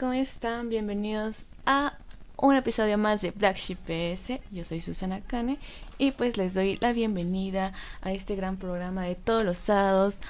¿Cómo 0.00 0.14
están? 0.14 0.70
Bienvenidos 0.70 1.48
a 1.66 1.92
un 2.38 2.56
episodio 2.56 2.96
más 2.96 3.20
de 3.20 3.32
Black 3.32 3.58
Sheep 3.58 3.78
PS. 3.80 4.40
Yo 4.50 4.64
soy 4.64 4.80
Susana 4.80 5.20
Kane 5.20 5.58
y 5.98 6.12
pues 6.12 6.38
les 6.38 6.54
doy 6.54 6.78
la 6.80 6.94
bienvenida 6.94 7.74
a 8.00 8.10
este 8.10 8.34
gran 8.34 8.56
programa 8.56 9.04
de 9.04 9.14
todos 9.14 9.44
los 9.44 9.58
sábados 9.58 10.22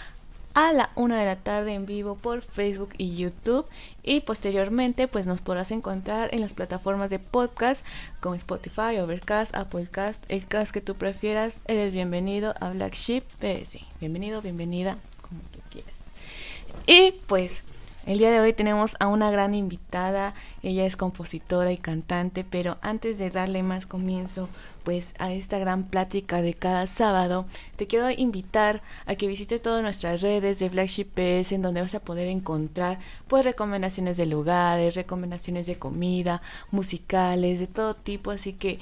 a 0.54 0.72
la 0.72 0.90
una 0.96 1.20
de 1.20 1.24
la 1.24 1.36
tarde 1.36 1.74
en 1.74 1.86
vivo 1.86 2.16
por 2.16 2.42
Facebook 2.42 2.94
y 2.98 3.14
YouTube 3.14 3.64
y 4.02 4.22
posteriormente 4.22 5.06
pues 5.06 5.28
nos 5.28 5.40
podrás 5.40 5.70
encontrar 5.70 6.34
en 6.34 6.40
las 6.40 6.52
plataformas 6.52 7.10
de 7.10 7.20
podcast 7.20 7.86
como 8.18 8.34
Spotify, 8.34 8.98
Overcast, 8.98 9.54
Applecast, 9.54 10.24
el 10.28 10.48
cast 10.48 10.72
que 10.72 10.80
tú 10.80 10.96
prefieras. 10.96 11.60
Eres 11.68 11.92
bienvenido 11.92 12.54
a 12.58 12.70
Black 12.70 12.94
Sheep 12.94 13.22
PS. 13.38 13.78
Bienvenido, 14.00 14.42
bienvenida, 14.42 14.98
como 15.22 15.42
tú 15.52 15.60
quieras. 15.70 16.12
Y 16.88 17.12
pues 17.28 17.62
el 18.06 18.18
día 18.18 18.30
de 18.30 18.40
hoy 18.40 18.52
tenemos 18.52 18.96
a 19.00 19.08
una 19.08 19.30
gran 19.30 19.54
invitada, 19.54 20.34
ella 20.62 20.86
es 20.86 20.96
compositora 20.96 21.70
y 21.72 21.76
cantante, 21.76 22.44
pero 22.44 22.78
antes 22.80 23.18
de 23.18 23.30
darle 23.30 23.62
más 23.62 23.86
comienzo 23.86 24.48
pues 24.84 25.14
a 25.18 25.32
esta 25.32 25.58
gran 25.58 25.84
plática 25.84 26.40
de 26.40 26.54
cada 26.54 26.86
sábado, 26.86 27.46
te 27.76 27.86
quiero 27.86 28.10
invitar 28.10 28.82
a 29.06 29.14
que 29.14 29.26
visites 29.26 29.60
todas 29.60 29.82
nuestras 29.82 30.22
redes 30.22 30.58
de 30.58 30.70
Black 30.70 30.88
Sheep 30.88 31.08
PS 31.08 31.52
en 31.52 31.62
donde 31.62 31.82
vas 31.82 31.94
a 31.94 32.00
poder 32.00 32.28
encontrar 32.28 32.98
pues 33.28 33.44
recomendaciones 33.44 34.16
de 34.16 34.26
lugares, 34.26 34.94
recomendaciones 34.94 35.66
de 35.66 35.78
comida, 35.78 36.40
musicales, 36.70 37.60
de 37.60 37.66
todo 37.66 37.94
tipo, 37.94 38.30
así 38.30 38.54
que 38.54 38.78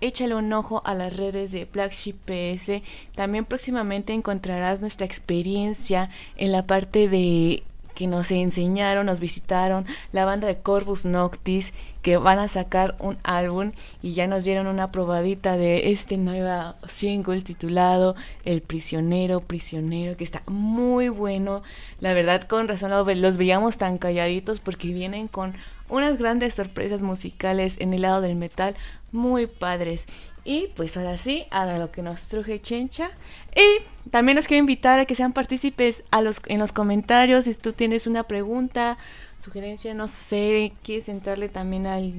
échale 0.00 0.34
un 0.34 0.52
ojo 0.52 0.82
a 0.84 0.94
las 0.94 1.16
redes 1.16 1.52
de 1.52 1.64
Black 1.64 1.92
Sheep 1.92 2.16
PS. 2.26 2.82
También 3.14 3.44
próximamente 3.44 4.12
encontrarás 4.12 4.80
nuestra 4.80 5.06
experiencia 5.06 6.10
en 6.36 6.52
la 6.52 6.66
parte 6.66 7.08
de 7.08 7.62
que 7.96 8.06
nos 8.06 8.30
enseñaron, 8.30 9.06
nos 9.06 9.20
visitaron 9.20 9.86
la 10.12 10.26
banda 10.26 10.46
de 10.46 10.58
Corvus 10.58 11.06
Noctis 11.06 11.72
que 12.02 12.18
van 12.18 12.38
a 12.38 12.46
sacar 12.46 12.94
un 13.00 13.16
álbum 13.24 13.72
y 14.02 14.12
ya 14.12 14.26
nos 14.26 14.44
dieron 14.44 14.66
una 14.66 14.92
probadita 14.92 15.56
de 15.56 15.90
este 15.90 16.18
nuevo 16.18 16.74
single 16.86 17.40
titulado 17.40 18.14
El 18.44 18.60
prisionero, 18.60 19.40
prisionero, 19.40 20.16
que 20.16 20.24
está 20.24 20.42
muy 20.46 21.08
bueno. 21.08 21.62
La 22.00 22.12
verdad 22.12 22.42
con 22.42 22.68
razón 22.68 22.92
los 22.92 23.36
veíamos 23.38 23.78
tan 23.78 23.96
calladitos 23.96 24.60
porque 24.60 24.92
vienen 24.92 25.26
con 25.26 25.54
unas 25.88 26.18
grandes 26.18 26.52
sorpresas 26.52 27.02
musicales 27.02 27.78
en 27.80 27.94
el 27.94 28.02
lado 28.02 28.20
del 28.20 28.36
metal 28.36 28.76
muy 29.10 29.46
padres. 29.46 30.06
Y 30.44 30.68
pues 30.76 30.96
ahora 30.96 31.18
sí, 31.18 31.46
a 31.50 31.66
lo 31.76 31.90
que 31.90 32.02
nos 32.02 32.28
truje 32.28 32.60
Chencha. 32.60 33.10
Y 33.56 34.10
también 34.10 34.36
los 34.36 34.46
quiero 34.46 34.60
invitar 34.60 35.00
a 35.00 35.06
que 35.06 35.14
sean 35.14 35.32
partícipes 35.32 36.04
a 36.10 36.20
los, 36.20 36.42
en 36.46 36.58
los 36.58 36.72
comentarios. 36.72 37.46
Si 37.46 37.54
tú 37.54 37.72
tienes 37.72 38.06
una 38.06 38.24
pregunta, 38.24 38.98
sugerencia, 39.38 39.94
no 39.94 40.08
sé, 40.08 40.72
quieres 40.82 41.08
entrarle 41.08 41.48
también 41.48 41.86
al, 41.86 42.12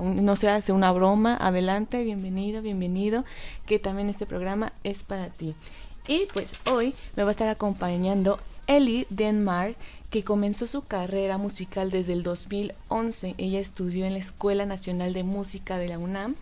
no 0.00 0.36
sé, 0.36 0.48
hacer 0.48 0.74
una 0.74 0.92
broma, 0.92 1.36
adelante, 1.40 2.04
bienvenido, 2.04 2.62
bienvenido. 2.62 3.24
Que 3.66 3.80
también 3.80 4.08
este 4.08 4.26
programa 4.26 4.72
es 4.84 5.02
para 5.02 5.28
ti. 5.28 5.56
Y 6.06 6.28
pues 6.32 6.56
hoy 6.70 6.94
me 7.16 7.24
va 7.24 7.30
a 7.30 7.32
estar 7.32 7.48
acompañando 7.48 8.38
Ellie 8.68 9.08
Denmark, 9.10 9.76
que 10.10 10.22
comenzó 10.22 10.68
su 10.68 10.82
carrera 10.82 11.36
musical 11.36 11.90
desde 11.90 12.12
el 12.12 12.22
2011. 12.22 13.34
Ella 13.38 13.58
estudió 13.58 14.06
en 14.06 14.12
la 14.12 14.20
Escuela 14.20 14.66
Nacional 14.66 15.12
de 15.14 15.24
Música 15.24 15.78
de 15.78 15.88
la 15.88 15.98
UNAM 15.98 16.36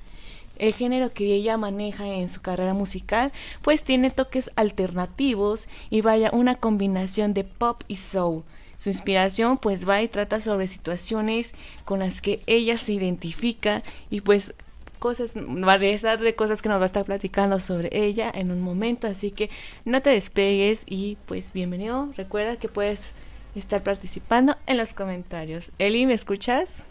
el 0.58 0.74
género 0.74 1.12
que 1.12 1.34
ella 1.34 1.56
maneja 1.56 2.06
en 2.06 2.28
su 2.28 2.40
carrera 2.40 2.74
musical, 2.74 3.32
pues 3.62 3.82
tiene 3.82 4.10
toques 4.10 4.50
alternativos 4.56 5.68
y 5.90 6.00
vaya 6.00 6.30
una 6.32 6.54
combinación 6.54 7.34
de 7.34 7.44
pop 7.44 7.82
y 7.88 7.96
soul. 7.96 8.44
Su 8.76 8.90
inspiración 8.90 9.58
pues 9.58 9.88
va 9.88 10.02
y 10.02 10.08
trata 10.08 10.40
sobre 10.40 10.66
situaciones 10.66 11.54
con 11.84 12.00
las 12.00 12.20
que 12.20 12.40
ella 12.46 12.76
se 12.76 12.92
identifica 12.92 13.82
y 14.10 14.20
pues 14.20 14.54
cosas, 14.98 15.34
variedad 15.36 16.18
de 16.18 16.34
cosas 16.34 16.62
que 16.62 16.68
nos 16.68 16.78
va 16.78 16.84
a 16.84 16.86
estar 16.86 17.04
platicando 17.04 17.60
sobre 17.60 17.90
ella 17.92 18.30
en 18.34 18.50
un 18.50 18.62
momento, 18.62 19.06
así 19.06 19.30
que 19.30 19.50
no 19.84 20.02
te 20.02 20.10
despegues 20.10 20.84
y 20.88 21.18
pues 21.26 21.52
bienvenido, 21.52 22.10
recuerda 22.16 22.56
que 22.56 22.68
puedes 22.68 23.12
estar 23.54 23.82
participando 23.82 24.56
en 24.66 24.78
los 24.78 24.94
comentarios. 24.94 25.72
Eli, 25.78 26.06
¿me 26.06 26.14
escuchas? 26.14 26.84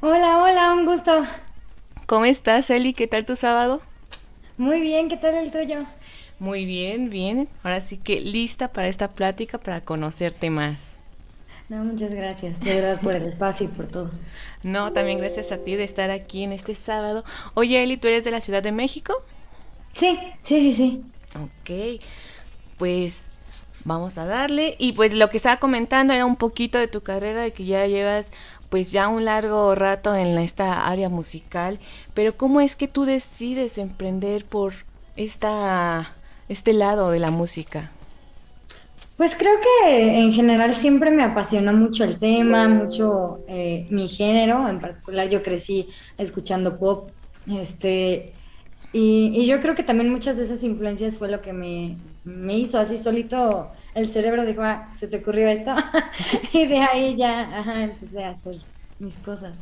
Hola, 0.00 0.38
hola, 0.38 0.72
un 0.72 0.86
gusto. 0.86 1.26
¿Cómo 2.10 2.24
estás, 2.24 2.68
Eli? 2.70 2.92
¿Qué 2.92 3.06
tal 3.06 3.24
tu 3.24 3.36
sábado? 3.36 3.80
Muy 4.56 4.80
bien, 4.80 5.08
¿qué 5.08 5.16
tal 5.16 5.32
el 5.36 5.52
tuyo? 5.52 5.84
Muy 6.40 6.64
bien, 6.64 7.08
bien. 7.08 7.48
Ahora 7.62 7.80
sí 7.80 7.98
que 7.98 8.20
lista 8.20 8.72
para 8.72 8.88
esta 8.88 9.12
plática 9.12 9.58
para 9.58 9.84
conocerte 9.84 10.50
más. 10.50 10.98
No, 11.68 11.84
muchas 11.84 12.12
gracias, 12.12 12.58
de 12.58 12.80
verdad, 12.80 13.00
por 13.00 13.14
el 13.14 13.26
espacio 13.26 13.66
y 13.66 13.68
por 13.68 13.86
todo. 13.86 14.10
No, 14.64 14.92
también 14.92 15.18
gracias 15.18 15.52
a 15.52 15.58
ti 15.58 15.76
de 15.76 15.84
estar 15.84 16.10
aquí 16.10 16.42
en 16.42 16.50
este 16.50 16.74
sábado. 16.74 17.22
Oye, 17.54 17.80
Eli, 17.80 17.96
¿tú 17.96 18.08
eres 18.08 18.24
de 18.24 18.32
la 18.32 18.40
Ciudad 18.40 18.64
de 18.64 18.72
México? 18.72 19.14
Sí, 19.92 20.18
sí, 20.42 20.58
sí, 20.58 20.74
sí. 20.74 21.04
Ok, 21.36 22.02
pues 22.76 23.28
vamos 23.84 24.18
a 24.18 24.24
darle. 24.26 24.74
Y 24.80 24.94
pues 24.94 25.14
lo 25.14 25.30
que 25.30 25.36
estaba 25.36 25.58
comentando 25.58 26.12
era 26.12 26.26
un 26.26 26.34
poquito 26.34 26.76
de 26.76 26.88
tu 26.88 27.02
carrera, 27.02 27.42
de 27.42 27.52
que 27.52 27.66
ya 27.66 27.86
llevas 27.86 28.32
pues 28.70 28.92
ya 28.92 29.08
un 29.08 29.24
largo 29.26 29.74
rato 29.74 30.14
en 30.14 30.38
esta 30.38 30.88
área 30.88 31.08
musical. 31.08 31.78
Pero 32.14 32.36
¿cómo 32.36 32.60
es 32.60 32.76
que 32.76 32.88
tú 32.88 33.04
decides 33.04 33.76
emprender 33.76 34.46
por 34.46 34.72
esta, 35.16 36.16
este 36.48 36.72
lado 36.72 37.10
de 37.10 37.18
la 37.18 37.30
música? 37.30 37.90
Pues 39.16 39.36
creo 39.36 39.52
que 39.60 40.18
en 40.18 40.32
general 40.32 40.74
siempre 40.74 41.10
me 41.10 41.22
apasionó 41.22 41.74
mucho 41.74 42.04
el 42.04 42.18
tema, 42.18 42.66
mucho 42.68 43.40
eh, 43.48 43.86
mi 43.90 44.08
género, 44.08 44.66
en 44.66 44.80
particular 44.80 45.28
yo 45.28 45.42
crecí 45.42 45.90
escuchando 46.16 46.78
pop, 46.78 47.10
este, 47.46 48.32
y, 48.94 49.30
y 49.34 49.46
yo 49.46 49.60
creo 49.60 49.74
que 49.74 49.82
también 49.82 50.10
muchas 50.10 50.38
de 50.38 50.44
esas 50.44 50.62
influencias 50.62 51.16
fue 51.16 51.30
lo 51.30 51.42
que 51.42 51.52
me, 51.52 51.98
me 52.24 52.56
hizo 52.56 52.78
así 52.78 52.96
solito, 52.96 53.70
el 53.94 54.08
cerebro 54.08 54.44
dijo, 54.46 54.62
ah, 54.62 54.90
se 54.94 55.08
te 55.08 55.18
ocurrió 55.18 55.48
esto, 55.48 55.74
y 56.52 56.66
de 56.66 56.78
ahí 56.78 57.16
ya, 57.16 57.40
ajá, 57.60 57.82
empecé 57.84 58.24
a 58.24 58.30
hacer 58.30 58.56
mis 58.98 59.16
cosas. 59.18 59.58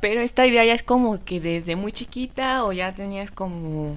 Pero 0.00 0.20
esta 0.20 0.46
idea 0.46 0.64
ya 0.64 0.74
es 0.74 0.82
como 0.82 1.22
que 1.24 1.40
desde 1.40 1.76
muy 1.76 1.92
chiquita 1.92 2.64
o 2.64 2.72
ya 2.72 2.94
tenías 2.94 3.30
como... 3.30 3.96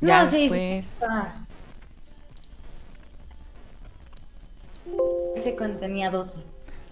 Ya 0.00 0.24
No, 0.24 0.30
sí, 0.30 0.48
sí, 0.48 0.48
después... 0.48 0.98
ah. 1.02 1.46
Ese 5.36 5.54
cuando 5.54 5.78
tenía 5.78 6.10
12. 6.10 6.38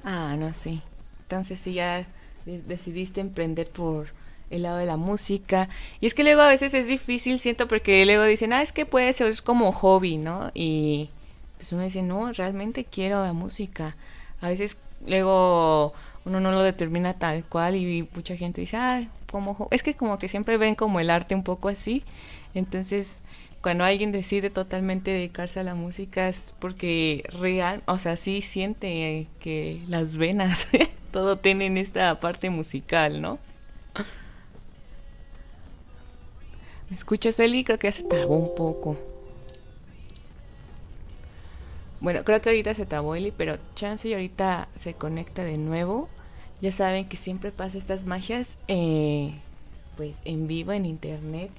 Ah, 0.05 0.37
no 0.39 0.53
sé. 0.53 0.81
Entonces 1.23 1.61
sí 1.61 1.75
ya 1.75 2.07
de- 2.45 2.63
decidiste 2.63 3.21
emprender 3.21 3.69
por 3.71 4.09
el 4.51 4.63
lado 4.63 4.79
de 4.79 4.87
la 4.87 4.97
música. 4.97 5.69
Y 6.01 6.07
es 6.07 6.15
que 6.15 6.23
luego 6.25 6.43
a 6.43 6.49
veces 6.49 6.75
es 6.75 6.89
difícil, 6.89 7.39
siento, 7.39 7.67
porque 7.69 8.05
luego 8.07 8.25
dicen, 8.25 8.53
ah, 8.53 8.63
es 8.63 8.73
que 8.73 8.87
puede 8.87 9.13
ser 9.13 9.29
es 9.29 9.43
como 9.43 9.73
hobby, 9.73 10.19
¿no? 10.19 10.51
Y 10.55 11.11
uno 11.73 11.83
dice, 11.83 12.03
no, 12.03 12.33
realmente 12.33 12.85
quiero 12.85 13.25
la 13.25 13.33
música. 13.33 13.97
A 14.41 14.49
veces 14.49 14.79
luego 15.07 15.93
uno 16.25 16.41
no 16.41 16.51
lo 16.53 16.63
determina 16.63 17.15
tal 17.15 17.45
cual 17.45 17.77
y 17.77 18.09
mucha 18.15 18.37
gente 18.37 18.61
dice, 18.61 18.77
ah, 18.77 19.09
como 19.31 19.55
jo-". 19.55 19.69
es 19.71 19.83
que 19.83 19.95
como 19.95 20.19
que 20.19 20.29
siempre 20.29 20.57
ven 20.57 20.75
como 20.75 21.01
el 21.01 21.11
arte 21.11 21.35
un 21.35 21.43
poco 21.43 21.69
así. 21.69 22.05
Entonces, 22.55 23.23
cuando 23.61 23.85
alguien 23.85 24.13
decide 24.13 24.51
totalmente 24.51 25.11
dedicarse 25.11 25.61
a 25.61 25.63
la 25.65 25.75
música 25.75 26.29
es 26.29 26.55
porque 26.59 27.25
real, 27.41 27.83
o 27.87 27.99
sea, 27.99 28.17
sí 28.17 28.43
siente 28.43 29.27
que 29.41 29.83
las 29.89 30.17
venas, 30.19 30.69
todo 31.13 31.39
tienen 31.39 31.79
esta 31.79 32.21
parte 32.21 32.51
musical, 32.51 33.23
¿no? 33.23 33.39
¿Me 36.91 36.97
escuchas, 36.97 37.41
Eli? 37.41 37.65
Creo 37.65 37.79
que 37.79 37.87
ya 37.89 37.93
se 37.93 38.03
trabó 38.03 38.37
un 38.37 38.55
poco. 38.55 38.99
Bueno, 42.05 42.23
creo 42.23 42.43
que 42.43 42.51
ahorita 42.51 42.75
se 42.75 42.85
trabó 42.85 43.15
Eli, 43.15 43.31
pero 43.31 43.57
chance 43.77 44.07
y 44.07 44.13
ahorita 44.13 44.69
se 44.75 44.93
conecta 44.93 45.43
de 45.43 45.57
nuevo. 45.57 46.11
Ya 46.61 46.71
saben 46.71 47.09
que 47.09 47.17
siempre 47.17 47.51
pasa 47.51 47.79
estas 47.79 48.05
magias, 48.05 48.59
eh, 48.69 49.33
pues 49.97 50.21
en 50.27 50.47
vivo, 50.47 50.73
en 50.73 50.85
internet. 50.85 51.51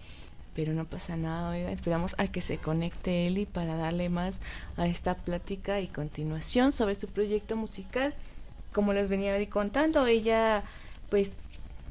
pero 0.56 0.74
no 0.74 0.86
pasa 0.86 1.18
nada, 1.18 1.50
oiga, 1.50 1.72
esperamos 1.72 2.14
a 2.20 2.28
que 2.28 2.42
se 2.42 2.60
conecte 2.60 3.26
Eli 3.26 3.48
para 3.48 3.76
darle 3.76 4.10
más 4.10 4.42
a 4.78 4.86
esta 4.86 5.16
plática 5.16 5.82
y 5.82 5.88
continuación 5.88 6.72
sobre 6.72 6.94
su 6.94 7.08
proyecto 7.08 7.56
musical. 7.56 8.14
Como 8.72 8.94
les 8.94 9.10
venía 9.10 9.34
contando, 9.50 10.06
ella 10.06 10.64
pues 11.10 11.34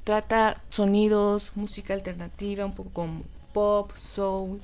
trata 0.04 0.62
sonidos, 0.70 1.52
música 1.56 1.92
alternativa, 1.92 2.64
un 2.64 2.74
poco 2.74 2.90
como 2.90 3.22
pop, 3.52 3.90
soul. 3.96 4.60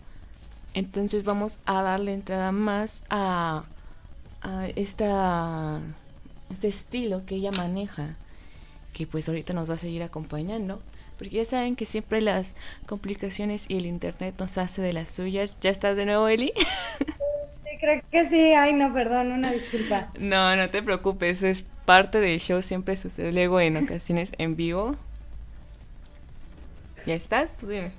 Entonces 0.75 1.25
vamos 1.25 1.59
a 1.67 1.83
darle 1.83 2.15
entrada 2.15 2.53
más 2.53 3.05
a, 3.11 3.65
a 4.43 4.69
esta, 4.69 5.81
este 6.51 6.69
estilo 6.69 7.25
que 7.27 7.37
ella 7.37 7.53
maneja, 7.53 8.17
que 8.93 9.07
pues 9.07 9.29
ahorita 9.29 9.53
nos 9.53 9.69
va 9.69 9.75
a 9.75 9.79
seguir 9.79 10.03
acompañando. 10.03 10.81
Porque 11.19 11.37
ya 11.37 11.45
saben 11.45 11.77
que 11.77 11.85
siempre 11.85 12.23
las 12.23 12.57
complicaciones 12.87 13.69
y 13.69 13.77
el 13.77 13.85
internet 13.85 14.35
nos 14.39 14.57
hace 14.57 14.81
de 14.81 14.95
las 14.95 15.11
suyas. 15.11 15.59
¿Ya 15.61 15.69
estás 15.69 15.95
de 15.95 16.07
nuevo, 16.07 16.27
Eli? 16.29 16.53
Sí, 16.57 17.77
creo 17.79 18.03
que 18.11 18.29
sí. 18.31 18.55
Ay, 18.55 18.73
no, 18.73 18.93
perdón, 18.95 19.33
una 19.33 19.53
disculpa. 19.53 20.11
No, 20.19 20.57
no 20.57 20.71
te 20.71 20.83
preocupes, 20.83 21.43
es 21.43 21.67
parte 21.85 22.21
del 22.21 22.41
show, 22.41 22.63
siempre 22.63 22.97
sucede 22.97 23.33
luego 23.33 23.61
en 23.61 23.77
ocasiones 23.77 24.33
en 24.39 24.57
vivo. 24.57 24.97
¿Ya 27.05 27.15
estás? 27.15 27.55
Tú 27.57 27.67
dime. 27.67 27.93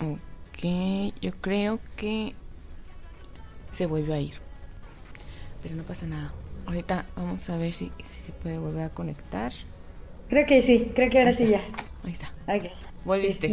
Ok, 0.00 1.12
yo 1.20 1.32
creo 1.40 1.80
que 1.96 2.34
se 3.70 3.86
vuelve 3.86 4.14
a 4.14 4.20
ir 4.20 4.46
pero 5.66 5.74
no 5.74 5.82
pasa 5.82 6.06
nada. 6.06 6.32
Ahorita 6.66 7.06
vamos 7.16 7.50
a 7.50 7.56
ver 7.56 7.72
si, 7.72 7.90
se 8.04 8.30
puede 8.30 8.56
volver 8.56 8.84
a 8.84 8.88
conectar. 8.90 9.50
Creo 10.28 10.46
que 10.46 10.62
sí, 10.62 10.92
creo 10.94 11.10
que 11.10 11.18
ahora 11.18 11.32
sí 11.32 11.48
ya. 11.48 11.60
Ahí 12.04 12.12
está. 12.12 12.32
Okay. 12.44 12.70
Volviste. 13.04 13.52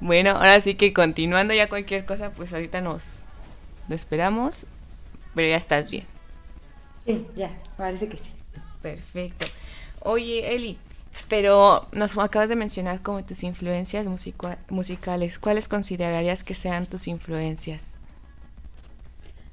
bueno, 0.00 0.32
ahora 0.32 0.60
sí 0.60 0.74
que 0.74 0.92
continuando 0.92 1.54
ya 1.54 1.70
cualquier 1.70 2.04
cosa, 2.04 2.32
pues 2.32 2.52
ahorita 2.52 2.82
nos 2.82 3.24
lo 3.88 3.94
esperamos, 3.94 4.66
pero 5.34 5.48
ya 5.48 5.56
estás 5.56 5.90
bien. 5.90 6.04
Sí, 7.06 7.26
ya, 7.34 7.50
parece 7.78 8.10
que 8.10 8.18
sí. 8.18 8.30
Perfecto. 8.82 9.46
Oye, 10.00 10.54
Eli, 10.54 10.76
pero 11.28 11.88
nos 11.92 12.16
acabas 12.18 12.48
de 12.48 12.56
mencionar 12.56 13.02
como 13.02 13.24
tus 13.24 13.42
influencias 13.42 14.06
musicales. 14.68 15.38
¿Cuáles 15.38 15.68
considerarías 15.68 16.44
que 16.44 16.54
sean 16.54 16.86
tus 16.86 17.08
influencias? 17.08 17.96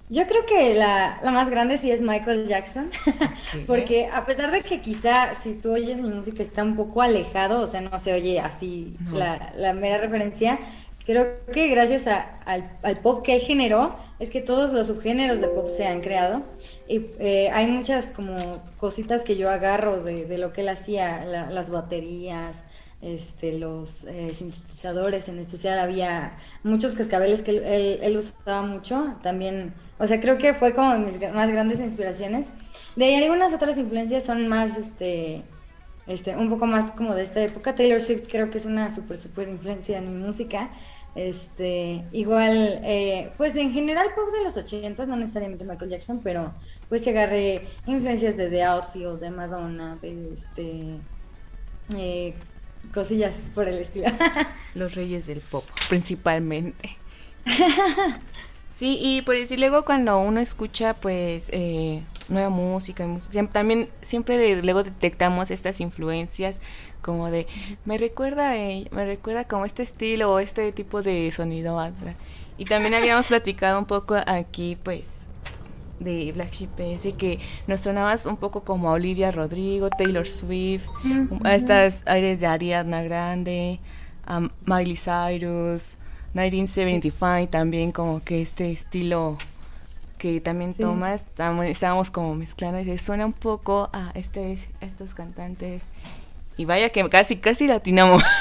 Yo 0.10 0.28
creo 0.28 0.46
que 0.46 0.76
la, 0.76 1.20
más 1.24 1.50
grande 1.50 1.78
sí 1.78 1.90
es 1.90 2.02
Michael 2.02 2.48
Jackson, 2.48 2.92
porque 3.68 4.08
a 4.08 4.26
pesar 4.26 4.52
de 4.52 4.62
que 4.62 4.80
quizá 4.82 5.34
si 5.42 5.56
tú 5.56 5.72
oyes 5.72 6.02
mi 6.02 6.10
música 6.10 6.44
está 6.44 6.62
un 6.62 6.76
poco 6.76 7.02
alejado, 7.02 7.62
o 7.62 7.68
sea, 7.68 7.82
no 7.82 7.98
se 7.98 8.14
oye 8.14 8.40
así 8.40 8.96
la, 9.12 9.74
mera 9.74 9.98
referencia, 9.98 10.60
creo 11.06 11.46
que 11.52 11.68
gracias 11.68 12.08
al, 12.08 13.00
pop 13.02 13.24
que 13.24 13.36
él 13.36 13.42
generó, 13.42 13.96
es 14.20 14.30
que 14.30 14.42
todos 14.42 14.72
los 14.72 14.88
subgéneros 14.88 15.42
de 15.42 15.48
pop 15.48 15.70
se 15.70 15.86
han 15.86 16.02
creado. 16.02 16.44
Y 16.88 17.08
eh, 17.20 17.50
hay 17.54 17.68
muchas 17.68 18.12
como 18.12 18.62
cositas 18.78 19.24
que 19.24 19.36
yo 19.36 19.50
agarro 19.50 20.04
de, 20.04 20.38
lo 20.38 20.54
que 20.54 20.62
él 20.62 20.70
hacía, 20.70 21.26
las 21.26 21.70
baterías, 21.70 22.64
este, 23.02 23.58
los 23.60 24.06
eh, 24.06 24.32
sintetizadores, 24.34 25.28
en 25.28 25.40
especial 25.40 25.80
había 25.80 26.38
muchos 26.64 26.94
cascabeles 26.94 27.42
que 27.42 27.52
él, 27.52 28.00
él 28.02 28.18
usaba 28.18 28.62
mucho, 28.62 29.16
también 29.22 29.74
o 30.00 30.08
sea, 30.08 30.20
creo 30.20 30.38
que 30.38 30.54
fue 30.54 30.74
como 30.74 30.98
mis 30.98 31.20
más 31.34 31.50
grandes 31.50 31.80
inspiraciones. 31.80 32.50
De 32.96 33.06
ahí 33.06 33.16
algunas 33.24 33.54
otras 33.54 33.78
influencias 33.78 34.26
son 34.26 34.48
más, 34.48 34.78
este, 34.78 35.44
este, 36.08 36.36
un 36.36 36.50
poco 36.50 36.66
más 36.66 36.92
como 36.92 37.16
de 37.16 37.24
esta 37.24 37.42
época. 37.42 37.76
Taylor 37.76 38.02
Swift 38.02 38.28
creo 38.30 38.50
que 38.50 38.58
es 38.58 38.66
una 38.66 38.90
súper, 38.90 39.18
súper 39.18 39.48
influencia 39.48 40.00
en 40.00 40.12
mi 40.12 40.26
música. 40.26 40.72
Este, 41.16 42.04
igual, 42.12 42.80
eh, 42.84 43.32
pues 43.38 43.56
en 43.56 43.72
general 43.72 44.08
pop 44.16 44.34
de 44.34 44.44
los 44.44 44.58
80 44.58 45.06
no 45.06 45.16
necesariamente 45.16 45.64
Michael 45.64 45.92
Jackson, 45.92 46.22
pero 46.24 46.52
pues 46.90 47.04
que 47.04 47.12
agarré 47.12 47.68
influencias 47.86 48.36
de 48.36 48.50
The 48.50 48.64
Outfield, 48.64 49.20
de 49.20 49.30
Madonna, 49.30 49.98
de 50.02 50.34
este, 50.34 50.96
eh, 51.96 52.34
cosillas 52.94 53.52
por 53.54 53.68
el 53.68 53.78
estilo. 53.78 54.08
Los 54.74 54.96
reyes 54.96 55.28
del 55.28 55.42
pop, 55.42 55.66
principalmente. 55.88 56.98
Sí, 58.74 58.98
y 59.00 59.22
por 59.22 59.36
decir 59.36 59.60
luego 59.60 59.86
cuando 59.86 60.18
uno 60.20 60.40
escucha 60.40 60.96
pues 60.96 61.50
eh, 61.54 62.02
nueva 62.28 62.50
música, 62.50 63.08
también 63.52 63.88
siempre 64.02 64.64
luego 64.64 64.82
detectamos 64.82 65.52
estas 65.52 65.80
influencias 65.80 66.60
como 67.04 67.30
de 67.30 67.46
me 67.86 68.00
recuerda 68.00 68.54
me 68.90 69.06
recuerda 69.06 69.46
como 69.46 69.66
este 69.66 69.84
estilo 69.84 70.34
o 70.34 70.40
este 70.40 70.72
tipo 70.72 71.04
de 71.04 71.32
sonido 71.32 71.78
y 72.58 72.66
también 72.66 72.96
habíamos 72.96 73.28
platicado 73.28 73.78
un 73.78 73.86
poco 73.86 74.16
aquí 74.26 74.76
pues 74.82 75.28
de 76.00 76.32
Black 76.32 76.52
Sheep 76.52 76.80
S 76.80 77.12
que 77.14 77.40
nos 77.68 77.82
sonabas 77.82 78.26
un 78.26 78.38
poco 78.38 78.64
como 78.64 78.90
a 78.90 78.94
Olivia 78.94 79.32
Rodrigo, 79.32 79.90
Taylor 79.90 80.28
Swift, 80.28 80.88
a 81.44 81.56
estas 81.56 82.04
aires 82.08 82.40
de 82.40 82.48
Ariadna 82.48 83.04
Grande, 83.04 83.80
a 84.26 84.42
Miley 84.66 84.96
Cyrus, 84.96 85.98
1975 86.34 87.50
también 87.50 87.92
como 87.92 88.24
que 88.24 88.42
este 88.42 88.72
estilo 88.72 89.38
que 90.18 90.40
también 90.40 90.74
tomas, 90.74 91.28
estábamos 91.66 92.10
como 92.10 92.34
mezclando 92.34 92.80
y 92.80 92.98
suena 92.98 93.26
un 93.26 93.34
poco 93.34 93.90
a 93.92 94.12
este 94.14 94.58
estos 94.80 95.14
cantantes 95.14 95.92
y 96.58 96.66
vaya 96.66 96.90
que 96.90 97.08
casi 97.10 97.38
casi 97.38 97.68
latinamos. 97.68 98.24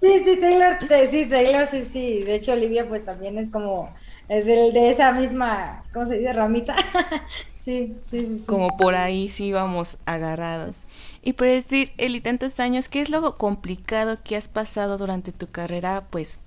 Sí, 0.00 0.22
sí, 0.24 0.36
Taylor, 0.40 0.78
sí, 1.10 1.26
Taylor, 1.26 1.66
sí, 1.66 1.84
sí. 1.90 2.20
De 2.20 2.36
hecho, 2.36 2.52
Olivia, 2.52 2.86
pues 2.86 3.04
también 3.04 3.38
es 3.38 3.50
como 3.50 3.92
de, 4.28 4.42
de 4.44 4.88
esa 4.88 5.12
misma, 5.12 5.84
¿cómo 5.92 6.06
se 6.06 6.18
dice? 6.18 6.32
Ramita. 6.32 6.76
sí, 7.64 7.96
sí, 8.00 8.38
sí, 8.38 8.44
Como 8.46 8.76
por 8.76 8.94
ahí 8.94 9.28
sí 9.28 9.52
vamos 9.52 9.98
agarrados. 10.06 10.84
Y 11.22 11.32
por 11.32 11.48
decir, 11.48 11.92
Eli, 11.98 12.20
tantos 12.20 12.60
años, 12.60 12.88
¿qué 12.88 13.00
es 13.00 13.10
lo 13.10 13.36
complicado 13.36 14.18
que 14.22 14.36
has 14.36 14.48
pasado 14.48 14.98
durante 14.98 15.32
tu 15.32 15.48
carrera, 15.48 16.04
pues, 16.10 16.40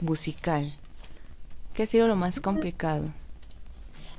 musical? 0.00 0.74
¿Qué 1.74 1.84
ha 1.84 1.86
sido 1.86 2.08
lo 2.08 2.16
más 2.16 2.40
complicado? 2.40 3.10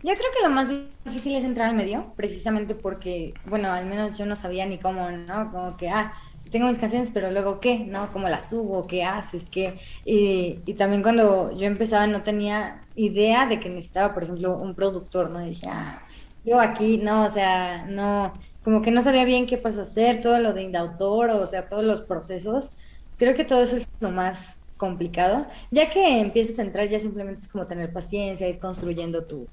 Yo 0.07 0.13
creo 0.13 0.31
que 0.33 0.41
lo 0.41 0.49
más 0.49 0.69
difícil 1.03 1.35
es 1.35 1.43
entrar 1.43 1.67
al 1.67 1.75
medio, 1.75 2.13
precisamente 2.15 2.75
porque, 2.75 3.33
bueno, 3.45 3.69
al 3.73 3.85
menos 3.85 4.17
yo 4.17 4.25
no 4.25 4.37
sabía 4.37 4.65
ni 4.65 4.77
cómo, 4.77 5.11
¿no? 5.11 5.51
Como 5.51 5.75
que, 5.75 5.89
ah, 5.89 6.13
tengo 6.49 6.67
mis 6.69 6.77
canciones, 6.77 7.11
pero 7.11 7.29
luego 7.29 7.59
qué, 7.59 7.79
¿no? 7.79 8.09
¿Cómo 8.13 8.29
las 8.29 8.49
subo? 8.49 8.87
¿Qué 8.87 9.03
haces? 9.03 9.49
¿Qué? 9.51 9.77
Y, 10.05 10.73
también 10.75 11.03
cuando 11.03 11.51
yo 11.57 11.67
empezaba 11.67 12.07
no 12.07 12.23
tenía 12.23 12.85
idea 12.95 13.47
de 13.47 13.59
que 13.59 13.67
necesitaba, 13.67 14.13
por 14.13 14.23
ejemplo, 14.23 14.55
un 14.55 14.75
productor, 14.75 15.29
¿no? 15.29 15.45
Y 15.45 15.49
dije, 15.49 15.67
ah, 15.69 16.01
yo 16.45 16.61
aquí, 16.61 16.99
no, 16.99 17.25
o 17.25 17.29
sea, 17.29 17.85
no, 17.89 18.31
como 18.63 18.81
que 18.81 18.91
no 18.91 19.01
sabía 19.01 19.25
bien 19.25 19.45
qué 19.45 19.57
pasó 19.57 19.79
a 19.79 19.83
hacer, 19.83 20.21
todo 20.21 20.39
lo 20.39 20.53
de 20.53 20.63
indautor, 20.63 21.31
o 21.31 21.45
sea, 21.47 21.67
todos 21.67 21.83
los 21.83 21.99
procesos. 21.99 22.69
Creo 23.17 23.35
que 23.35 23.43
todo 23.43 23.61
eso 23.61 23.75
es 23.75 23.85
lo 23.99 24.11
más 24.11 24.61
complicado. 24.77 25.47
Ya 25.69 25.89
que 25.89 26.21
empiezas 26.21 26.59
a 26.59 26.61
entrar, 26.61 26.87
ya 26.87 26.97
simplemente 26.97 27.41
es 27.41 27.49
como 27.49 27.67
tener 27.67 27.91
paciencia, 27.91 28.47
ir 28.47 28.59
construyendo 28.59 29.25
tu. 29.25 29.47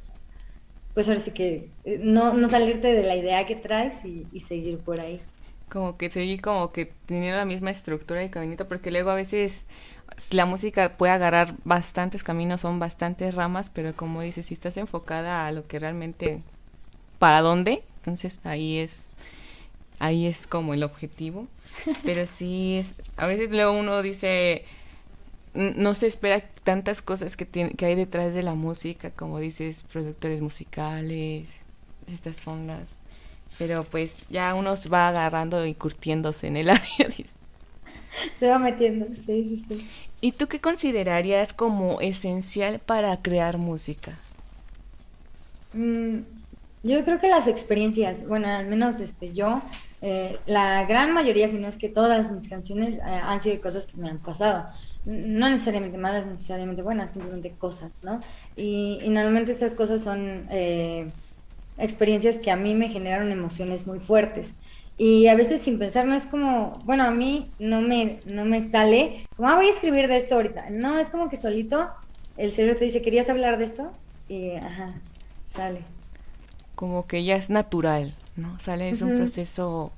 Pues 0.95 1.09
ahora 1.09 1.21
sí 1.21 1.33
que 1.33 1.69
eh, 1.85 1.99
no, 2.01 2.35
no 2.35 2.49
salirte 2.49 2.93
de 2.93 3.03
la 3.03 3.17
idea 3.17 3.47
que 3.47 3.57
traes 3.57 3.95
y, 4.05 4.41
seguir 4.41 4.79
por 4.79 5.01
ahí. 5.01 5.21
Como 5.69 5.97
que 5.97 6.09
seguir 6.11 6.41
como 6.41 6.71
que 6.73 6.93
teniendo 7.07 7.37
la 7.37 7.45
misma 7.45 7.71
estructura 7.71 8.21
de 8.21 8.31
caminito, 8.31 8.69
porque 8.69 8.93
luego 8.93 9.11
a 9.11 9.17
veces 9.17 9.67
la 10.31 10.47
música 10.47 10.97
puede 10.97 11.13
agarrar 11.13 11.55
bastantes 11.65 12.23
caminos, 12.23 12.61
son 12.61 12.79
bastantes 12.79 13.35
ramas, 13.35 13.71
pero 13.71 13.95
como 13.97 14.23
dices, 14.23 14.47
si 14.47 14.55
estás 14.55 14.77
enfocada 14.77 15.47
a 15.47 15.53
lo 15.53 15.67
que 15.67 15.81
realmente, 15.81 16.43
¿para 17.19 17.41
dónde? 17.41 17.83
Entonces 17.97 18.41
ahí 18.45 18.79
es, 18.79 19.15
ahí 19.99 20.27
es 20.27 20.47
como 20.47 20.75
el 20.75 20.85
objetivo. 20.85 21.49
Pero 22.05 22.27
sí, 22.27 22.77
es, 22.77 22.95
a 23.17 23.27
veces 23.27 23.51
luego 23.51 23.73
uno 23.73 24.03
dice, 24.03 24.65
no 25.55 25.95
se 25.95 26.09
espera 26.09 26.41
tantas 26.65 27.01
cosas 27.01 27.37
que, 27.37 27.47
tiene, 27.47 27.71
que 27.71 27.87
hay 27.87 27.95
detrás 27.95 28.35
de 28.35 28.43
la 28.43 28.55
música, 28.55 29.11
como 29.11 29.39
dices, 29.39 29.85
productores 29.85 30.41
musicales, 30.41 31.65
estas 32.13 32.37
zonas. 32.37 33.01
Pero 33.57 33.85
pues 33.85 34.25
ya 34.31 34.55
uno 34.55 34.77
se 34.77 34.89
va 34.89 35.09
agarrando 35.09 35.65
y 35.65 35.75
curtiéndose 35.75 36.49
en 36.49 36.57
el 36.57 36.69
área. 36.71 37.09
Se 38.39 38.49
va 38.49 38.59
metiendo, 38.59 39.07
sí, 39.15 39.25
sí, 39.25 39.65
sí. 39.69 39.89
¿Y 40.21 40.33
tú 40.33 40.49
qué 40.49 40.61
considerarías 40.61 41.53
como 41.53 42.01
esencial 42.01 42.81
para 42.81 43.17
crear 43.23 43.59
música? 43.59 44.19
Mm, 45.73 46.21
yo 46.83 47.05
creo 47.05 47.19
que 47.19 47.29
las 47.29 47.47
experiencias, 47.47 48.27
bueno, 48.27 48.49
al 48.49 48.67
menos 48.67 49.01
este, 49.01 49.33
yo, 49.33 49.63
eh, 50.01 50.39
la 50.47 50.85
gran 50.87 51.13
mayoría, 51.13 51.49
si 51.49 51.59
no 51.59 51.69
es 51.69 51.77
que 51.77 51.89
todas 51.89 52.31
mis 52.33 52.49
canciones 52.49 52.97
eh, 52.97 53.01
han 53.03 53.41
sido 53.41 53.61
cosas 53.61 53.87
que 53.87 53.97
me 53.97 54.09
han 54.09 54.19
pasado 54.19 54.67
no 55.07 55.49
necesariamente 55.51 55.99
malas, 55.99 56.27
necesariamente 56.27 56.83
buenas, 56.83 57.13
simplemente 57.13 57.51
cosas, 57.51 57.93
¿no? 58.03 58.21
Y, 58.57 59.01
normalmente 59.09 59.53
estas 59.53 59.75
cosas 59.75 60.03
son, 60.03 60.47
eh, 60.51 61.11
experiencias 61.79 62.39
que 62.39 62.51
a 62.51 62.57
mí 62.57 62.75
me 62.75 62.89
generaron 62.89 63.31
emociones 63.33 63.87
muy 63.87 64.01
fuertes. 64.01 64.53
Y 64.97 65.27
a 65.27 65.35
veces 65.35 65.61
sin 65.61 65.79
pensar, 65.79 66.07
no 66.07 66.15
es 66.15 66.25
como, 66.25 66.73
bueno, 66.85 67.05
a 67.05 67.11
mí 67.11 67.51
no 67.59 67.81
me, 67.81 68.21
no 68.27 68.45
me 68.45 68.63
sale, 68.63 69.27
como, 69.37 69.49
ah, 69.49 69.57
voy 69.57 69.67
a 69.67 69.71
escribir 69.71 70.07
de 70.07 70.17
esto 70.17 70.37
ahorita. 70.37 70.71
No, 70.71 70.99
es 70.99 71.09
como 71.09 71.29
que 71.29 71.37
solito 71.37 71.91
el 72.37 72.51
cerebro 72.51 72.79
te 72.79 72.85
dice, 72.85 73.03
¿querías 73.03 73.29
hablar 73.29 73.59
de 73.59 73.65
esto? 73.65 73.91
Y, 74.29 74.53
ajá, 74.53 74.95
sale. 75.45 75.81
Como 76.75 77.07
que 77.07 77.25
ya 77.25 77.37
es 77.37 77.51
natural, 77.51 78.15
¿no? 78.37 78.59
Sale, 78.59 78.89
es 78.89 79.03
un 79.03 79.17
proceso, 79.17 79.93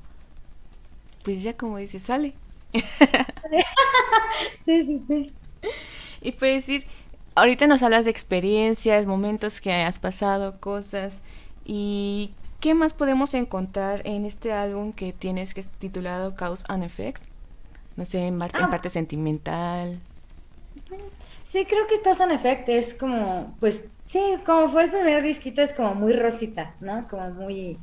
pues 1.25 1.43
ya 1.43 1.57
como 1.57 1.79
dices, 1.79 2.03
sale. 2.03 2.35
sí, 4.65 4.85
sí, 4.85 4.99
sí. 4.99 5.33
Y 6.21 6.33
puedes 6.33 6.67
decir, 6.67 6.87
ahorita 7.35 7.67
nos 7.67 7.83
hablas 7.83 8.05
de 8.05 8.11
experiencias, 8.11 9.07
momentos 9.07 9.61
que 9.61 9.73
has 9.73 9.99
pasado, 9.99 10.59
cosas, 10.61 11.21
y 11.65 12.33
¿qué 12.61 12.75
más 12.75 12.95
podemos 12.95 13.35
encontrar 13.35 14.03
en 14.05 14.25
este 14.25 14.53
álbum 14.53 14.93
que 14.93 15.13
tienes 15.13 15.55
que 15.55 15.61
es 15.61 15.69
titulado 15.69 16.35
Cause 16.35 16.65
and 16.69 16.85
Effect? 16.85 17.23
No 17.97 18.05
sé, 18.05 18.27
en, 18.27 18.35
en 18.41 18.71
parte 18.71 18.91
sentimental. 18.91 19.99
Sí, 21.45 21.65
creo 21.65 21.87
que 21.87 22.03
Cause 22.03 22.23
and 22.23 22.33
Effect 22.33 22.69
es 22.69 22.95
como, 22.95 23.55
pues, 23.61 23.85
sí, 24.05 24.21
como 24.45 24.69
fue 24.69 24.85
el 24.85 24.91
primer 24.91 25.23
disquito, 25.23 25.63
es 25.63 25.73
como 25.73 25.95
muy 25.95 26.13
rosita, 26.13 26.75
¿no? 26.81 27.07
Como 27.09 27.31
muy, 27.31 27.79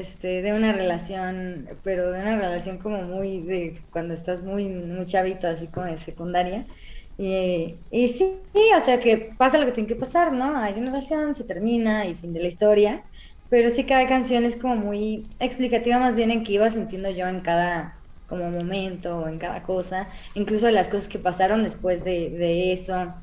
este, 0.00 0.42
de 0.42 0.52
una 0.52 0.72
relación, 0.72 1.68
pero 1.82 2.10
de 2.10 2.20
una 2.20 2.36
relación 2.36 2.78
como 2.78 3.02
muy 3.02 3.40
de 3.42 3.80
cuando 3.90 4.14
estás 4.14 4.42
muy, 4.44 4.68
muy 4.68 5.06
chavito, 5.06 5.46
así 5.48 5.68
como 5.68 5.86
de 5.86 5.98
secundaria. 5.98 6.66
Y, 7.16 7.76
y 7.90 8.08
sí, 8.08 8.40
o 8.76 8.80
sea 8.80 8.98
que 9.00 9.30
pasa 9.38 9.58
lo 9.58 9.66
que 9.66 9.72
tiene 9.72 9.88
que 9.88 9.96
pasar, 9.96 10.32
¿no? 10.32 10.56
Hay 10.58 10.74
una 10.74 10.90
relación, 10.90 11.34
se 11.34 11.44
termina 11.44 12.06
y 12.06 12.14
fin 12.14 12.32
de 12.32 12.40
la 12.40 12.48
historia. 12.48 13.04
Pero 13.50 13.70
sí 13.70 13.84
cada 13.84 14.08
canción 14.08 14.44
es 14.44 14.56
como 14.56 14.74
muy 14.76 15.24
explicativa 15.38 15.98
más 15.98 16.16
bien 16.16 16.30
en 16.30 16.44
qué 16.44 16.52
iba 16.54 16.70
sintiendo 16.70 17.10
yo 17.10 17.28
en 17.28 17.40
cada 17.40 18.00
como 18.26 18.50
momento 18.50 19.18
o 19.20 19.28
en 19.28 19.38
cada 19.38 19.62
cosa, 19.62 20.08
incluso 20.34 20.70
las 20.70 20.88
cosas 20.88 21.08
que 21.08 21.18
pasaron 21.18 21.62
después 21.62 22.02
de, 22.04 22.30
de 22.30 22.72
eso. 22.72 23.14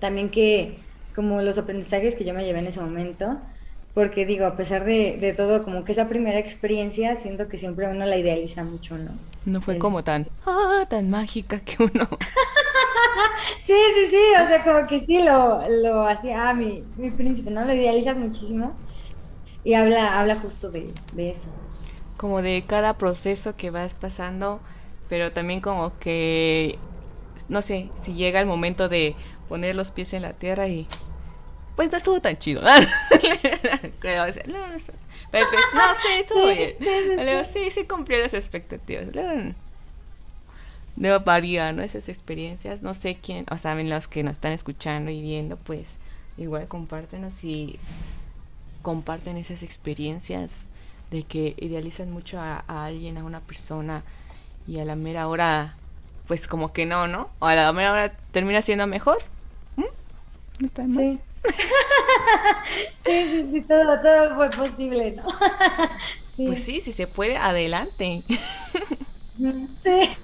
También 0.00 0.30
que 0.30 0.78
como 1.14 1.42
los 1.42 1.58
aprendizajes 1.58 2.14
que 2.14 2.24
yo 2.24 2.34
me 2.34 2.44
llevé 2.44 2.60
en 2.60 2.68
ese 2.68 2.80
momento, 2.80 3.40
porque 3.98 4.24
digo, 4.24 4.46
a 4.46 4.54
pesar 4.54 4.84
de, 4.84 5.18
de, 5.20 5.32
todo, 5.32 5.60
como 5.64 5.82
que 5.82 5.90
esa 5.90 6.08
primera 6.08 6.38
experiencia, 6.38 7.16
siento 7.16 7.48
que 7.48 7.58
siempre 7.58 7.88
uno 7.88 8.06
la 8.06 8.16
idealiza 8.16 8.62
mucho, 8.62 8.96
¿no? 8.96 9.10
No 9.44 9.60
fue 9.60 9.76
como 9.76 10.04
tan, 10.04 10.28
ah, 10.46 10.86
tan 10.88 11.10
mágica 11.10 11.58
que 11.58 11.82
uno... 11.82 12.08
sí, 13.60 13.74
sí, 13.74 14.06
sí, 14.08 14.22
o 14.40 14.46
sea, 14.46 14.62
como 14.62 14.86
que 14.86 15.00
sí 15.00 15.18
lo, 15.18 15.68
lo 15.68 16.06
hacía, 16.06 16.48
ah, 16.48 16.54
mi, 16.54 16.84
mi 16.96 17.10
príncipe, 17.10 17.50
¿no? 17.50 17.64
Lo 17.64 17.74
idealizas 17.74 18.18
muchísimo 18.18 18.76
y 19.64 19.74
habla, 19.74 20.20
habla 20.20 20.36
justo 20.36 20.70
de, 20.70 20.94
de 21.14 21.30
eso. 21.30 21.48
Como 22.18 22.40
de 22.40 22.62
cada 22.64 22.98
proceso 22.98 23.56
que 23.56 23.70
vas 23.70 23.96
pasando, 23.96 24.60
pero 25.08 25.32
también 25.32 25.60
como 25.60 25.98
que, 25.98 26.78
no 27.48 27.62
sé, 27.62 27.90
si 27.96 28.14
llega 28.14 28.38
el 28.38 28.46
momento 28.46 28.88
de 28.88 29.16
poner 29.48 29.74
los 29.74 29.90
pies 29.90 30.12
en 30.12 30.22
la 30.22 30.34
tierra 30.34 30.68
y 30.68 30.86
pues 31.78 31.92
no 31.92 31.96
estuvo 31.96 32.20
tan 32.20 32.36
chido. 32.36 32.60
Pero, 34.00 34.26
no, 34.48 34.58
no, 34.58 34.66
no, 34.66 34.78
sí, 34.80 36.08
estuvo 36.18 36.46
bien. 36.52 36.74
Luego, 37.14 37.44
sí, 37.44 37.70
sí 37.70 37.84
cumplió 37.84 38.18
las 38.18 38.34
expectativas. 38.34 39.06
Luego, 40.96 41.24
varía, 41.24 41.70
¿no? 41.72 41.84
Esas 41.84 42.08
experiencias. 42.08 42.82
No 42.82 42.94
sé 42.94 43.18
quién, 43.22 43.46
o 43.48 43.58
sea, 43.58 43.76
los 43.76 44.08
que 44.08 44.24
nos 44.24 44.32
están 44.32 44.50
escuchando 44.50 45.12
y 45.12 45.22
viendo, 45.22 45.56
pues 45.56 45.98
igual 46.36 46.66
compártenos 46.66 47.34
si 47.34 47.78
comparten 48.82 49.36
esas 49.36 49.62
experiencias 49.62 50.72
de 51.12 51.22
que 51.22 51.54
idealizan 51.58 52.10
mucho 52.10 52.40
a, 52.40 52.64
alguien, 52.66 53.18
a 53.18 53.24
una 53.24 53.38
persona 53.38 54.02
y 54.66 54.80
a 54.80 54.84
la 54.84 54.96
mera 54.96 55.28
hora, 55.28 55.76
pues 56.26 56.48
como 56.48 56.72
que 56.72 56.86
no, 56.86 57.06
¿no? 57.06 57.30
O 57.38 57.46
a 57.46 57.54
la 57.54 57.72
mera 57.72 57.92
hora 57.92 58.16
termina 58.32 58.62
siendo 58.62 58.88
mejor. 58.88 59.18
¿Mm? 59.76 59.84
No 60.58 60.66
está 60.66 60.82
más. 60.82 61.18
Sí. 61.18 61.22
sí, 63.04 63.44
sí, 63.50 63.60
todo, 63.62 64.00
todo 64.00 64.34
fue 64.36 64.50
posible, 64.50 65.12
¿no? 65.12 65.24
Pues 66.36 66.62
sí, 66.62 66.80
si 66.80 66.92
se 66.92 67.06
puede, 67.06 67.36
adelante. 67.36 68.22
Sí. 69.84 70.16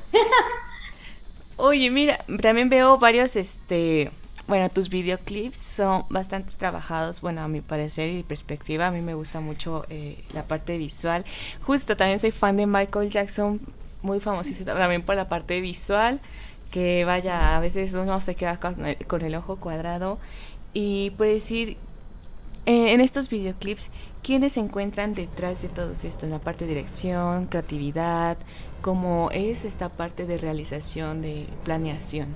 Oye, 1.57 1.89
mira, 1.89 2.19
también 2.43 2.69
veo 2.69 2.99
varios, 2.99 3.37
este, 3.37 4.11
bueno, 4.49 4.69
tus 4.71 4.89
videoclips 4.89 5.57
son 5.57 6.05
bastante 6.11 6.53
trabajados, 6.57 7.21
bueno, 7.21 7.43
a 7.43 7.49
mi 7.49 7.61
parecer 7.61 8.11
y 8.11 8.25
perspectiva, 8.25 8.89
a 8.89 8.91
mí 8.91 9.03
me 9.03 9.15
gusta 9.15 9.39
mucho 9.39 9.87
eh, 9.89 10.25
la 10.33 10.49
parte 10.49 10.79
visual. 10.79 11.25
Justo, 11.63 11.97
también 11.97 12.19
soy 12.19 12.33
fan 12.33 12.57
de 12.57 12.67
Michael 12.67 13.09
Jackson, 13.09 13.61
muy 14.03 14.19
famosísimo 14.19 14.73
también 14.73 15.03
por 15.03 15.15
la 15.15 15.29
parte 15.29 15.61
visual, 15.61 16.21
que 16.73 17.05
vaya, 17.05 17.57
a 17.57 17.61
veces 17.61 17.95
uno 17.95 18.21
se 18.21 18.35
queda 18.35 18.59
con 18.59 19.23
el 19.23 19.35
ojo 19.37 19.57
cuadrado 19.57 20.19
y 20.75 21.11
por 21.11 21.29
decir, 21.29 21.79
eh, 22.67 22.93
en 22.93 23.01
estos 23.01 23.31
videoclips, 23.31 23.91
¿quiénes 24.23 24.55
se 24.55 24.61
encuentran 24.61 25.15
detrás 25.15 25.63
de 25.63 25.69
todo 25.69 25.93
esto? 25.93 26.27
En 26.27 26.33
la 26.33 26.39
parte 26.39 26.65
de 26.65 26.75
dirección, 26.75 27.47
creatividad, 27.47 28.37
¿cómo 28.83 29.31
es 29.33 29.65
esta 29.65 29.89
parte 29.89 30.27
de 30.27 30.39
realización, 30.39 31.23
de 31.23 31.47
planeación? 31.65 32.29